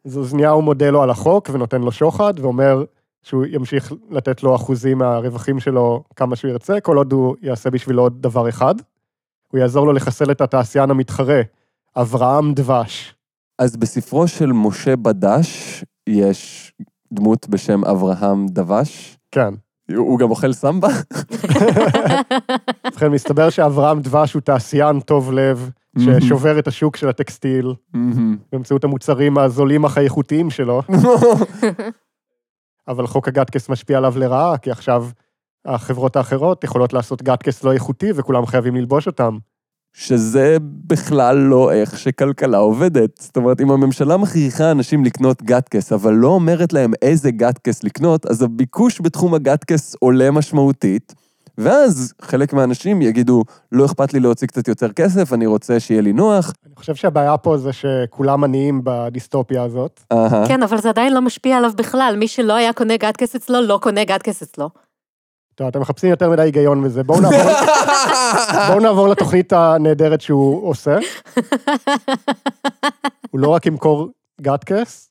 אז 0.06 0.16
אוזניהו 0.16 0.62
מודה 0.62 0.90
לו 0.90 1.02
על 1.02 1.10
החוק 1.10 1.50
ונותן 1.52 1.80
לו 1.80 1.92
שוחד, 1.92 2.34
ואומר 2.40 2.84
שהוא 3.22 3.44
ימשיך 3.48 3.92
לתת 4.10 4.42
לו 4.42 4.54
אחוזים 4.56 4.98
מהרווחים 4.98 5.60
שלו 5.60 6.04
כמה 6.16 6.36
שהוא 6.36 6.50
ירצה, 6.50 6.80
כל 6.80 6.96
עוד 6.96 7.12
הוא 7.12 7.36
יעשה 7.42 7.70
בשבילו 7.70 8.02
עוד 8.02 8.22
דבר 8.22 8.48
אחד. 8.48 8.74
הוא 9.52 9.58
יעזור 9.58 9.86
לו 9.86 9.92
לחסל 9.92 10.30
את 10.30 10.40
התעשיין 10.40 10.90
המתחרה, 10.90 11.40
אברהם 11.96 12.54
דבש. 12.54 13.14
אז 13.58 13.76
בספרו 13.76 14.28
של 14.28 14.52
משה 14.52 14.96
בדש 14.96 15.84
יש 16.06 16.72
דמות 17.12 17.48
בשם 17.48 17.84
אברהם 17.84 18.46
דבש. 18.48 19.18
כן. 19.30 19.54
הוא 19.96 20.18
גם 20.18 20.30
אוכל 20.30 20.52
סמבה? 20.52 20.88
ובכן, 22.86 23.08
מסתבר 23.08 23.50
שאברהם 23.50 24.00
דבש 24.00 24.32
הוא 24.32 24.42
תעשיין 24.42 25.00
טוב 25.00 25.32
לב, 25.32 25.70
ששובר 25.98 26.58
את 26.58 26.68
השוק 26.68 26.96
של 26.96 27.08
הטקסטיל. 27.08 27.74
באמצעות 28.52 28.84
המוצרים 28.84 29.38
הזולים 29.38 29.84
אך 29.84 29.98
האיכותיים 29.98 30.50
שלו. 30.50 30.82
אבל 32.88 33.06
חוק 33.06 33.28
הגטקס 33.28 33.68
משפיע 33.68 33.98
עליו 33.98 34.18
לרעה, 34.18 34.58
כי 34.58 34.70
עכשיו 34.70 35.06
החברות 35.64 36.16
האחרות 36.16 36.64
יכולות 36.64 36.92
לעשות 36.92 37.22
גטקס 37.22 37.64
לא 37.64 37.72
איכותי 37.72 38.12
וכולם 38.14 38.46
חייבים 38.46 38.76
ללבוש 38.76 39.06
אותם. 39.06 39.38
שזה 39.92 40.56
בכלל 40.86 41.36
לא 41.36 41.72
איך 41.72 41.98
שכלכלה 41.98 42.58
עובדת. 42.58 43.10
זאת 43.18 43.36
אומרת, 43.36 43.60
אם 43.60 43.70
הממשלה 43.70 44.16
מכריחה 44.16 44.70
אנשים 44.70 45.04
לקנות 45.04 45.42
גטקס, 45.42 45.92
אבל 45.92 46.12
לא 46.12 46.28
אומרת 46.28 46.72
להם 46.72 46.92
איזה 47.02 47.30
גטקס 47.30 47.84
לקנות, 47.84 48.26
אז 48.26 48.42
הביקוש 48.42 49.00
בתחום 49.00 49.34
הגטקס 49.34 49.94
עולה 49.98 50.30
משמעותית, 50.30 51.14
ואז 51.62 52.12
חלק 52.22 52.52
מהאנשים 52.52 53.02
יגידו, 53.02 53.42
לא 53.72 53.86
אכפת 53.86 54.14
לי 54.14 54.20
להוציא 54.20 54.48
קצת 54.48 54.68
יותר 54.68 54.92
כסף, 54.92 55.32
אני 55.32 55.46
רוצה 55.46 55.80
שיהיה 55.80 56.02
לי 56.02 56.12
נוח. 56.12 56.52
אני 56.66 56.74
חושב 56.76 56.94
שהבעיה 56.94 57.36
פה 57.36 57.58
זה 57.58 57.70
שכולם 57.72 58.44
עניים 58.44 58.80
בדיסטופיה 58.84 59.62
הזאת. 59.62 60.00
אהה. 60.12 60.48
כן, 60.48 60.62
אבל 60.62 60.78
זה 60.78 60.88
עדיין 60.88 61.14
לא 61.14 61.20
משפיע 61.20 61.56
עליו 61.56 61.72
בכלל. 61.76 62.14
מי 62.18 62.28
שלא 62.28 62.52
היה 62.52 62.72
קונה 62.72 62.96
גטקס 62.96 63.34
אצלו, 63.34 63.60
לא 63.60 63.78
קונה 63.82 64.04
גטקס 64.04 64.42
אצלו. 64.42 64.70
טוב, 65.54 65.66
אתם 65.68 65.80
מחפשים 65.80 66.10
יותר 66.10 66.30
מדי 66.30 66.42
היגיון 66.42 66.84
בזה. 66.84 67.02
בואו 67.02 67.20
נעבור, 67.20 67.52
בואו 68.68 68.80
נעבור 68.80 69.08
לתוכנית 69.08 69.52
הנהדרת 69.52 70.20
שהוא 70.20 70.68
עושה. 70.68 70.98
הוא 73.30 73.40
לא 73.40 73.48
רק 73.48 73.66
ימכור 73.66 74.08
גטקס. 74.40 75.09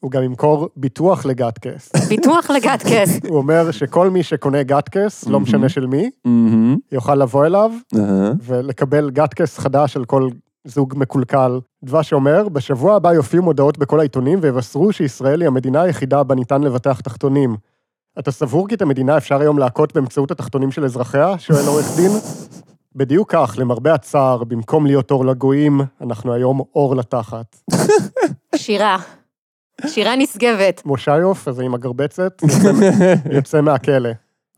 הוא 0.00 0.10
גם 0.10 0.22
ימכור 0.22 0.68
ביטוח 0.76 1.26
לגטקס. 1.26 1.92
ביטוח 2.08 2.50
לגטקס. 2.50 3.20
הוא 3.28 3.36
אומר 3.36 3.70
שכל 3.70 4.10
מי 4.10 4.22
שקונה 4.22 4.62
גטקס, 4.62 5.26
לא 5.26 5.40
משנה 5.40 5.68
של 5.68 5.86
מי, 5.86 6.10
מהמם. 6.24 6.76
יוכל 6.92 7.14
לבוא 7.14 7.46
אליו 7.46 7.70
אהה. 7.96 8.32
ולקבל 8.42 9.10
גטקס 9.10 9.58
חדש 9.58 9.96
על 9.96 10.04
כל 10.04 10.28
זוג 10.64 10.94
מקולקל. 10.96 11.60
דבש 11.84 12.12
אומר, 12.12 12.48
בשבוע 12.48 12.96
הבא 12.96 13.12
יופיעו 13.12 13.42
מודעות 13.42 13.78
בכל 13.78 14.00
העיתונים 14.00 14.38
ויבשרו 14.42 14.92
שישראל 14.92 15.40
היא 15.40 15.46
המדינה 15.46 15.82
היחידה 15.82 16.22
בה 16.22 16.34
ניתן 16.34 16.62
לבטח 16.62 17.00
תחתונים. 17.00 17.56
אתה 18.18 18.30
סבור 18.30 18.68
כי 18.68 18.74
את 18.74 18.82
המדינה 18.82 19.16
אפשר 19.16 19.40
היום 19.40 19.58
להכות 19.58 19.94
באמצעות 19.94 20.30
התחתונים 20.30 20.70
של 20.70 20.84
אזרחיה? 20.84 21.38
שואל 21.38 21.66
עורך 21.66 21.96
דין. 21.96 22.10
בדיוק 22.94 23.32
כך, 23.32 23.54
למרבה 23.58 23.94
הצער, 23.94 24.44
במקום 24.44 24.86
להיות 24.86 25.10
אור 25.10 25.26
לגויים, 25.26 25.80
אנחנו 26.00 26.32
היום 26.32 26.60
אור 26.74 26.96
לתחת. 26.96 27.56
שירה. 28.58 28.96
שירה 29.86 30.16
נשגבת. 30.16 30.82
מושיוף, 30.84 31.48
הזה 31.48 31.62
עם 31.62 31.74
הגרבצת, 31.74 32.42
יוצא, 32.42 32.72
יוצא 33.36 33.60
מהכלא. 33.60 34.10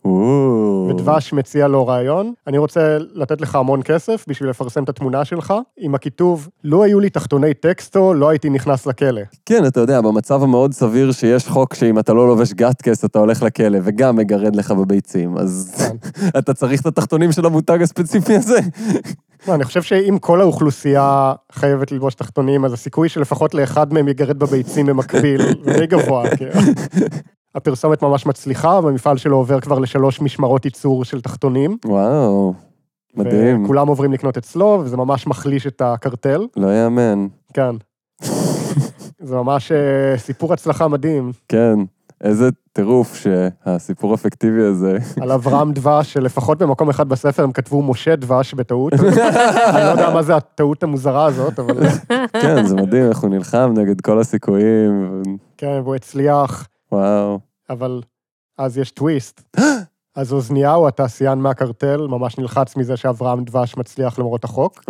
או. 0.04 0.88
ודבש 0.90 1.32
מציע 1.32 1.68
לו 1.68 1.86
רעיון, 1.86 2.32
אני 2.46 2.58
רוצה 2.58 2.98
לתת 3.14 3.40
לך 3.40 3.54
המון 3.54 3.80
כסף 3.82 4.24
בשביל 4.28 4.50
לפרסם 4.50 4.84
את 4.84 4.88
התמונה 4.88 5.24
שלך, 5.24 5.54
עם 5.78 5.94
הכיתוב, 5.94 6.48
לו 6.64 6.84
היו 6.84 7.00
לי 7.00 7.10
תחתוני 7.10 7.54
טקסטו, 7.54 8.14
לא 8.14 8.28
הייתי 8.28 8.50
נכנס 8.50 8.86
לכלא. 8.86 9.20
כן, 9.46 9.66
אתה 9.66 9.80
יודע, 9.80 10.00
במצב 10.00 10.42
המאוד 10.42 10.72
סביר 10.72 11.12
שיש 11.12 11.48
חוק 11.48 11.74
שאם 11.74 11.98
אתה 11.98 12.12
לא 12.12 12.28
לובש 12.28 12.52
גטקס, 12.52 13.04
אתה 13.04 13.18
הולך 13.18 13.42
לכלא, 13.42 13.78
וגם 13.82 14.16
מגרד 14.16 14.56
לך 14.56 14.70
בביצים, 14.70 15.38
אז 15.38 15.86
אתה 16.38 16.54
צריך 16.54 16.80
את 16.80 16.86
התחתונים 16.86 17.32
של 17.32 17.46
המותג 17.46 17.82
הספציפי 17.82 18.36
הזה. 18.36 18.60
לא, 19.48 19.54
אני 19.54 19.64
חושב 19.64 19.82
שאם 19.82 20.18
כל 20.20 20.40
האוכלוסייה 20.40 21.32
חייבת 21.52 21.92
ללבוש 21.92 22.14
תחתונים, 22.14 22.64
אז 22.64 22.72
הסיכוי 22.72 23.08
שלפחות 23.08 23.54
לאחד 23.54 23.92
מהם 23.92 24.08
יגרד 24.08 24.38
בביצים 24.38 24.86
במקביל, 24.86 25.42
זה 25.62 25.72
די 25.78 25.86
גבוה. 25.86 26.24
כי 26.36 26.44
הפרסומת 27.54 28.02
ממש 28.02 28.26
מצליחה, 28.26 28.80
והמפעל 28.84 29.16
שלו 29.16 29.36
עובר 29.36 29.60
כבר 29.60 29.78
לשלוש 29.78 30.20
משמרות 30.20 30.64
ייצור 30.64 31.04
של 31.04 31.20
תחתונים. 31.20 31.76
וואו, 31.84 32.54
מדהים. 33.14 33.64
וכולם 33.64 33.88
עוברים 33.88 34.12
לקנות 34.12 34.36
אצלו, 34.36 34.80
וזה 34.84 34.96
ממש 34.96 35.26
מחליש 35.26 35.66
את 35.66 35.80
הקרטל. 35.80 36.46
לא 36.56 36.82
יאמן. 36.82 37.26
כן. 37.54 37.76
זה 39.28 39.34
ממש 39.36 39.72
אה, 39.72 40.18
סיפור 40.18 40.52
הצלחה 40.52 40.88
מדהים. 40.88 41.32
כן, 41.48 41.74
איזה 42.20 42.48
טירוף 42.80 43.14
שהסיפור 43.14 44.14
הפיקטיבי 44.14 44.62
הזה. 44.62 44.98
על 45.20 45.32
אברהם 45.32 45.72
דבש, 45.72 46.12
שלפחות 46.12 46.58
במקום 46.58 46.88
אחד 46.90 47.08
בספר 47.08 47.42
הם 47.42 47.52
כתבו 47.52 47.82
משה 47.82 48.16
דבש 48.16 48.54
בטעות. 48.54 48.92
אני 49.74 49.84
לא 49.84 49.90
יודע 49.90 50.10
מה 50.14 50.22
זה 50.22 50.36
הטעות 50.36 50.82
המוזרה 50.82 51.26
הזאת, 51.26 51.58
אבל 51.58 51.88
כן, 52.32 52.66
זה 52.66 52.74
מדהים 52.74 53.08
איך 53.08 53.18
הוא 53.18 53.30
נלחם 53.30 53.72
נגד 53.76 54.00
כל 54.00 54.20
הסיכויים. 54.20 55.22
כן, 55.56 55.80
והוא 55.84 55.94
הצליח, 55.94 56.68
וואו. 56.92 57.38
אבל 57.70 58.02
אז 58.58 58.78
יש 58.78 58.90
טוויסט. 58.90 59.56
אז 60.16 60.32
אוזניהו, 60.32 60.88
התעשיין 60.88 61.38
מהקרטל, 61.38 62.06
ממש 62.06 62.38
נלחץ 62.38 62.76
מזה 62.76 62.96
שאברהם 62.96 63.44
דבש 63.44 63.76
מצליח 63.76 64.18
למרות 64.18 64.44
החוק. 64.44 64.84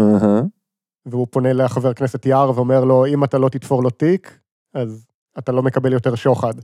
והוא 1.07 1.27
פונה 1.31 1.53
לחבר 1.53 1.95
כנסת 1.95 2.27
יער 2.27 2.53
ואומר 2.55 2.85
לו, 2.85 3.07
אם 3.07 3.25
אתה 3.25 3.39
לא 3.39 3.49
תתפור 3.49 3.83
לו 3.83 3.91
תיק, 3.91 4.39
אז 4.75 5.07
אתה 5.39 5.53
לא 5.53 5.63
מקבל 5.63 5.93
יותר 5.93 6.15
שוחד. 6.15 6.55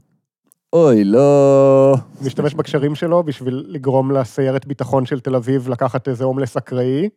אוי, 0.77 1.05
לא. 1.05 1.95
הוא 2.19 2.27
משתמש 2.27 2.55
בקשרים 2.55 2.95
שלו 2.95 3.23
בשביל 3.23 3.65
לגרום 3.69 4.11
לסיירת 4.11 4.67
ביטחון 4.67 5.07
של 5.07 5.21
תל 5.21 5.37
אביב 5.37 5.69
לקחת 5.69 6.09
איזה 6.09 6.25
הומלס 6.25 6.57
אקראי. 6.57 7.09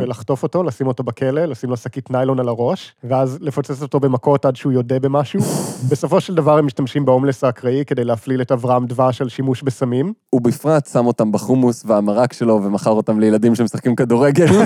ולחטוף 0.00 0.42
אותו, 0.42 0.62
לשים 0.62 0.86
אותו 0.86 1.02
בכלא, 1.02 1.44
לשים 1.44 1.70
לו 1.70 1.76
שקית 1.76 2.10
ניילון 2.10 2.40
על 2.40 2.48
הראש, 2.48 2.94
ואז 3.04 3.38
לפוצץ 3.40 3.82
אותו 3.82 4.00
במכות 4.00 4.44
עד 4.44 4.56
שהוא 4.56 4.72
יודה 4.72 4.98
במשהו. 4.98 5.40
בסופו 5.90 6.20
של 6.20 6.34
דבר 6.34 6.58
הם 6.58 6.66
משתמשים 6.66 7.04
בהומלס 7.04 7.44
האקראי 7.44 7.84
כדי 7.86 8.04
להפליל 8.04 8.40
את 8.40 8.52
אברהם 8.52 8.86
דבש 8.86 9.20
על 9.20 9.28
שימוש 9.28 9.62
בסמים. 9.62 10.12
ובפרט 10.32 10.86
שם 10.86 11.06
אותם 11.06 11.32
בחומוס 11.32 11.84
והמרק 11.86 12.32
שלו 12.32 12.60
ומכר 12.64 12.90
אותם 12.90 13.20
לילדים 13.20 13.54
שמשחקים 13.54 13.96
כדורגל. 13.96 14.46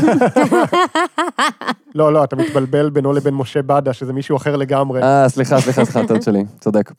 לא, 1.95 2.13
לא, 2.13 2.25
אתה 2.25 2.37
מתבלבל 2.37 2.91
בינו 2.91 3.13
לבין 3.13 3.35
משה 3.35 3.63
בדה, 3.63 3.93
שזה 3.93 4.13
מישהו 4.13 4.37
אחר 4.37 4.57
לגמרי. 4.57 5.03
אה, 5.03 5.29
סליחה, 5.29 5.61
סליחה, 5.61 5.85
סליחה, 5.85 6.07
טעות 6.09 6.23
שלי, 6.23 6.45
צודק. 6.61 6.93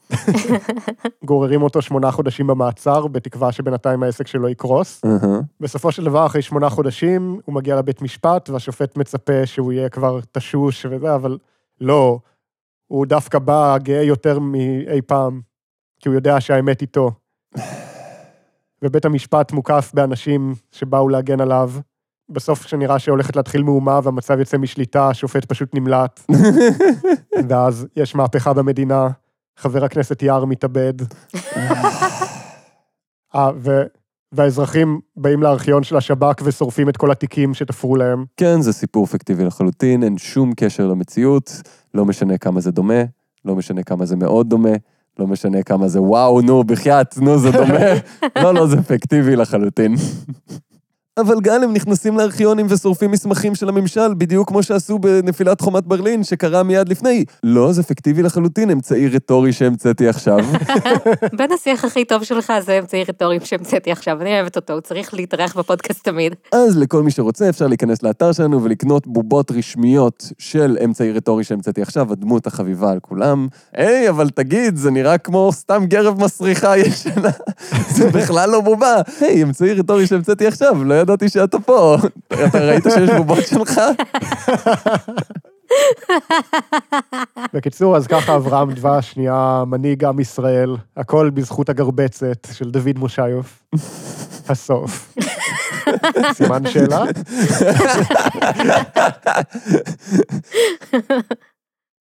גוררים 1.26 1.62
אותו 1.62 1.82
שמונה 1.82 2.12
חודשים 2.12 2.48
במעצר, 2.48 3.08
בתקווה 3.08 3.52
שבינתיים 3.52 4.04
העסק 4.04 4.28
שלו 4.28 4.50
יקרוס. 4.50 5.02
בסופו 5.60 5.92
של 5.92 6.04
דבר, 6.04 6.26
אחרי 6.26 6.42
שמונה 6.42 6.70
חודשים, 6.70 7.40
הוא 7.46 7.56
מגיע 7.56 7.76
לבית 7.76 8.02
משפט, 8.02 8.50
והשופט 8.50 8.98
מצפה 8.98 9.46
שהוא 9.46 9.72
יהיה 9.72 9.90
כבר 9.90 10.20
תשוש 10.32 10.86
וזה, 10.90 11.16
אבל 11.16 11.38
לא, 11.82 12.20
הוא 12.88 13.06
דווקא 13.06 13.40
בא 13.40 13.78
גאה 13.78 14.04
יותר 14.04 14.40
מאי 14.40 15.02
פעם, 15.08 15.42
כי 16.00 16.10
הוא 16.10 16.16
יודע 16.16 16.42
שהאמת 16.42 16.82
איתו. 16.82 17.12
ובית 18.82 19.06
המשפט 19.06 19.52
מוקף 19.52 19.92
באנשים 19.94 20.56
שבאו 20.72 21.10
להגן 21.10 21.42
עליו. 21.42 21.72
בסוף, 22.32 22.64
כשנראה 22.64 23.00
שהולכת 23.00 23.36
להתחיל 23.36 23.64
מהומה 23.64 24.00
והמצב 24.04 24.40
יוצא 24.40 24.58
משליטה, 24.58 25.10
השופט 25.10 25.46
פשוט 25.46 25.76
נמלט. 25.76 26.20
ואז 27.50 27.88
יש 27.96 28.16
מהפכה 28.16 28.54
במדינה, 28.54 29.08
חבר 29.58 29.86
הכנסת 29.86 30.22
יער 30.22 30.46
מתאבד. 30.46 30.94
אה, 33.36 33.50
ו... 33.56 33.82
והאזרחים 34.32 35.00
באים 35.16 35.44
לארכיון 35.44 35.84
של 35.84 35.98
השב"כ 35.98 36.42
ושורפים 36.44 36.90
את 36.90 36.98
כל 36.98 37.12
התיקים 37.12 37.54
שתפרו 37.54 37.96
להם. 37.96 38.26
כן, 38.38 38.62
זה 38.62 38.74
סיפור 38.74 39.06
פיקטיבי 39.06 39.46
לחלוטין, 39.46 40.04
אין 40.04 40.18
שום 40.18 40.54
קשר 40.58 40.88
למציאות, 40.88 41.62
לא 41.94 42.06
משנה 42.06 42.38
כמה 42.38 42.62
זה 42.62 42.72
דומה, 42.72 43.04
לא 43.46 43.56
משנה 43.56 43.84
כמה 43.84 44.06
זה 44.06 44.16
מאוד 44.16 44.50
דומה, 44.50 44.74
לא 45.20 45.28
משנה 45.28 45.64
כמה 45.64 45.88
זה 45.88 46.02
וואו, 46.02 46.42
נו, 46.42 46.64
בחייאת, 46.64 47.18
נו, 47.18 47.38
זה 47.40 47.52
דומה. 47.52 47.80
לא, 48.44 48.54
לא, 48.54 48.68
זה 48.68 48.82
פיקטיבי 48.82 49.36
לחלוטין. 49.36 49.96
אבל 51.20 51.40
גל, 51.40 51.64
הם 51.64 51.74
נכנסים 51.74 52.18
לארכיונים 52.18 52.66
ושורפים 52.70 53.12
מסמכים 53.12 53.56
של 53.56 53.70
הממשל, 53.70 54.14
בדיוק 54.14 54.48
כמו 54.48 54.64
שעשו 54.64 55.00
בנפילת 55.00 55.62
חומת 55.62 55.84
ברלין, 55.84 56.24
שקרה 56.24 56.64
מיד 56.64 56.90
לפני. 56.90 57.26
לא, 57.44 57.72
זה 57.72 57.84
פיקטיבי 57.84 58.24
לחלוטין, 58.24 58.70
אמצעי 58.70 59.08
רטורי 59.08 59.54
שהמצאתי 59.54 60.08
עכשיו. 60.08 60.40
בין 61.38 61.52
השיח 61.52 61.86
הכי 61.86 62.06
טוב 62.06 62.24
שלך 62.24 62.54
זה 62.66 62.80
אמצעי 62.80 63.04
רטורים 63.04 63.42
שהמצאתי 63.44 63.92
עכשיו, 63.92 64.22
אני 64.22 64.40
אוהבת 64.40 64.56
אותו, 64.56 64.74
הוא 64.74 64.82
צריך 64.82 65.14
להתארח 65.14 65.58
בפודקאסט 65.58 66.04
תמיד. 66.04 66.36
אז 66.52 66.78
לכל 66.78 67.04
מי 67.04 67.12
שרוצה, 67.12 67.50
אפשר 67.50 67.68
להיכנס 67.68 68.04
לאתר 68.04 68.32
שלנו 68.32 68.64
ולקנות 68.64 69.08
בובות 69.08 69.52
רשמיות 69.52 70.32
של 70.38 70.78
אמצעי 70.84 71.12
רטורי 71.12 71.44
שהמצאתי 71.44 71.82
עכשיו, 71.82 72.12
הדמות 72.12 72.48
החביבה 72.48 72.92
על 72.92 73.00
כולם. 73.00 73.48
היי, 73.74 74.10
אבל 74.10 74.30
תגיד, 74.30 74.76
זה 74.76 74.92
נראה 74.92 75.18
כמו 75.18 75.50
סתם 75.54 75.86
גרב 75.88 76.24
מסריחה 76.24 76.78
ישנה. 76.78 77.30
זה 77.96 78.10
בכלל 78.10 78.50
לא 78.50 78.62
בובה. 78.62 78.96
היי, 79.22 79.44
אמצעי 79.44 79.74
רטורי 79.74 80.08
שהמצאתי 80.08 80.48
עכשיו, 80.48 80.84
לא 80.84 81.01
ידעתי 81.02 81.30
שאתה 81.30 81.60
פה. 81.60 81.98
אתה 82.46 82.58
ראית 82.60 82.84
שיש 82.84 83.10
בובות 83.10 83.48
שלך? 83.48 83.82
בקיצור, 87.54 87.98
אז 87.98 88.08
ככה 88.08 88.36
אברהם 88.36 88.72
דבש 88.72 89.18
נהיה 89.18 89.64
מנהיג 89.68 90.06
עם 90.06 90.20
ישראל, 90.20 90.76
הכל 90.98 91.30
בזכות 91.30 91.70
הגרבצת 91.70 92.48
של 92.54 92.72
דוד 92.72 92.98
מושיוף. 93.00 93.64
הסוף. 94.50 95.14
סימן 96.34 96.68
שאלה? 96.68 97.04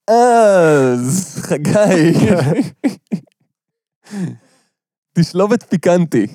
אז, 0.08 1.38
חגי. 1.42 2.12
תשלובת 5.14 5.62
פיקנטי. 5.62 6.26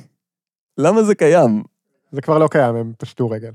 למה 0.77 1.03
זה 1.03 1.15
קיים? 1.15 1.63
זה 2.15 2.21
כבר 2.21 2.37
לא 2.37 2.47
קיים, 2.47 2.75
הם 2.75 2.91
פשטו 2.97 3.29
רגל. 3.29 3.51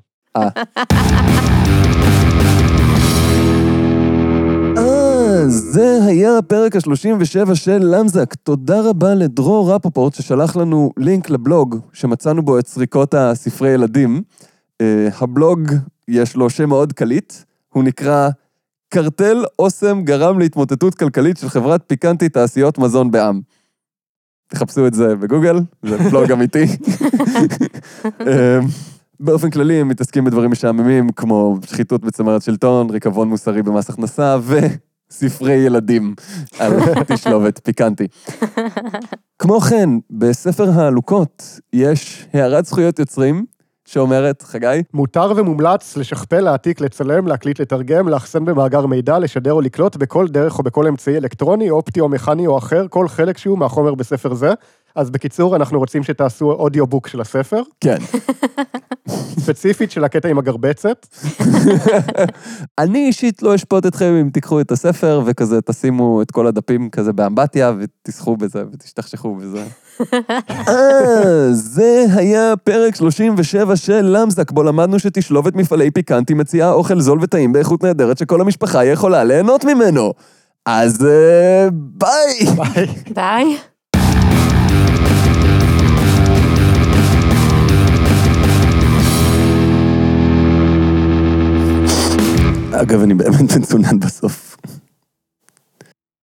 אז 4.76 5.52
זה 5.72 5.98
היה 6.06 6.38
הפרק 6.38 6.76
ה-37 6.76 7.54
של 7.54 7.78
למזק. 7.82 8.34
תודה 8.34 8.80
רבה 8.80 9.14
לדרור 9.14 9.74
רפופורט 9.74 10.14
ששלח 10.14 10.56
לנו 10.56 10.92
לינק 10.96 11.30
לבלוג 11.30 11.76
שמצאנו 11.92 12.42
בו 12.42 12.58
את 12.58 12.66
סריקות 12.66 13.14
הספרי 13.14 13.70
ילדים. 13.70 14.22
Uh, 14.82 14.84
הבלוג, 15.20 15.72
יש 16.08 16.36
לו 16.36 16.50
שם 16.50 16.68
מאוד 16.68 16.92
קליט, 16.92 17.32
הוא 17.68 17.84
נקרא 17.84 18.28
קרטל 18.88 19.44
אוסם 19.58 20.02
גרם 20.04 20.38
להתמוטטות 20.38 20.94
כלכלית 20.94 21.36
של 21.36 21.48
חברת 21.48 21.82
פיקנטי 21.86 22.28
תעשיות 22.28 22.78
מזון 22.78 23.10
בעם. 23.10 23.40
תחפשו 24.50 24.86
את 24.86 24.94
זה 24.94 25.16
בגוגל, 25.16 25.60
זה 25.82 25.96
בלוג 25.98 26.32
אמיתי. 26.36 26.64
אמ, 28.20 28.66
באופן 29.20 29.50
כללי 29.50 29.80
הם 29.80 29.88
מתעסקים 29.88 30.24
בדברים 30.24 30.50
משעממים 30.50 31.08
כמו 31.08 31.58
שחיתות 31.66 32.04
בצמרת 32.04 32.42
שלטון, 32.42 32.90
ריקבון 32.90 33.28
מוסרי 33.28 33.62
במס 33.62 33.90
הכנסה 33.90 34.36
וספרי 34.46 35.52
ילדים 35.52 36.14
על 36.58 36.72
תשלובת 37.14 37.60
פיקנטי. 37.64 38.06
כמו 39.38 39.60
כן, 39.60 39.88
בספר 40.10 40.70
העלוקות 40.70 41.60
יש 41.72 42.26
הערת 42.32 42.66
זכויות 42.66 42.98
יוצרים 42.98 43.44
שאומרת, 43.92 44.42
חגי, 44.42 44.82
מותר 44.94 45.32
ומומלץ 45.36 45.96
לשכפל, 45.96 46.40
להעתיק, 46.40 46.80
לצלם, 46.80 47.26
להקליט, 47.26 47.60
לתרגם, 47.60 48.08
לאחסן 48.08 48.44
במאגר 48.44 48.86
מידע, 48.86 49.18
לשדר 49.18 49.52
או 49.52 49.60
לקלוט 49.60 49.96
בכל 49.96 50.28
דרך 50.28 50.58
או 50.58 50.62
בכל 50.62 50.86
אמצעי 50.86 51.16
אלקטרוני, 51.16 51.70
אופטי 51.70 52.00
או 52.00 52.08
מכני 52.08 52.46
או 52.46 52.58
אחר, 52.58 52.86
כל 52.90 53.08
חלק 53.08 53.38
שהוא 53.38 53.58
מהחומר 53.58 53.94
בספר 53.94 54.34
זה. 54.34 54.52
אז 54.96 55.10
בקיצור, 55.10 55.56
אנחנו 55.56 55.78
רוצים 55.78 56.02
שתעשו 56.02 56.52
אודיובוק 56.52 57.08
של 57.08 57.20
הספר, 57.20 57.62
כן. 57.80 57.98
ספציפית 59.40 59.90
של 59.90 60.04
הקטע 60.04 60.28
עם 60.28 60.38
הגרבצת. 60.38 61.06
אני 62.78 63.06
אישית 63.06 63.42
לא 63.42 63.54
אשפוט 63.54 63.86
אתכם 63.86 64.12
אם 64.20 64.30
תיקחו 64.30 64.60
את 64.60 64.70
הספר 64.70 65.22
וכזה 65.26 65.60
תשימו 65.60 66.22
את 66.22 66.30
כל 66.30 66.46
הדפים 66.46 66.90
כזה 66.90 67.12
באמבטיה 67.12 67.72
ותסחו 67.78 68.36
בזה 68.36 68.62
ותשתכשכו 68.72 69.34
בזה. 69.34 69.64
אה, 70.68 71.52
זה 71.52 72.04
היה 72.14 72.54
פרק 72.64 72.94
37 72.94 73.76
של 73.76 74.00
למזק, 74.02 74.50
בו 74.50 74.62
למדנו 74.62 74.98
שתשלובת 74.98 75.54
מפעלי 75.54 75.90
פיקנטי 75.90 76.34
מציעה 76.34 76.72
אוכל 76.72 77.00
זול 77.00 77.18
וטעים 77.22 77.52
באיכות 77.52 77.84
נהדרת 77.84 78.18
שכל 78.18 78.40
המשפחה 78.40 78.84
יכולה 78.84 79.24
ליהנות 79.24 79.64
ממנו. 79.64 80.12
אז 80.66 81.06
אה, 81.06 81.68
ביי! 81.72 82.46
ביי. 82.56 82.86
ביי. 83.14 83.69
אגב, 92.82 93.02
אני 93.02 93.14
באמת 93.14 93.56
מצונן 93.56 93.98
בסוף. 94.00 94.49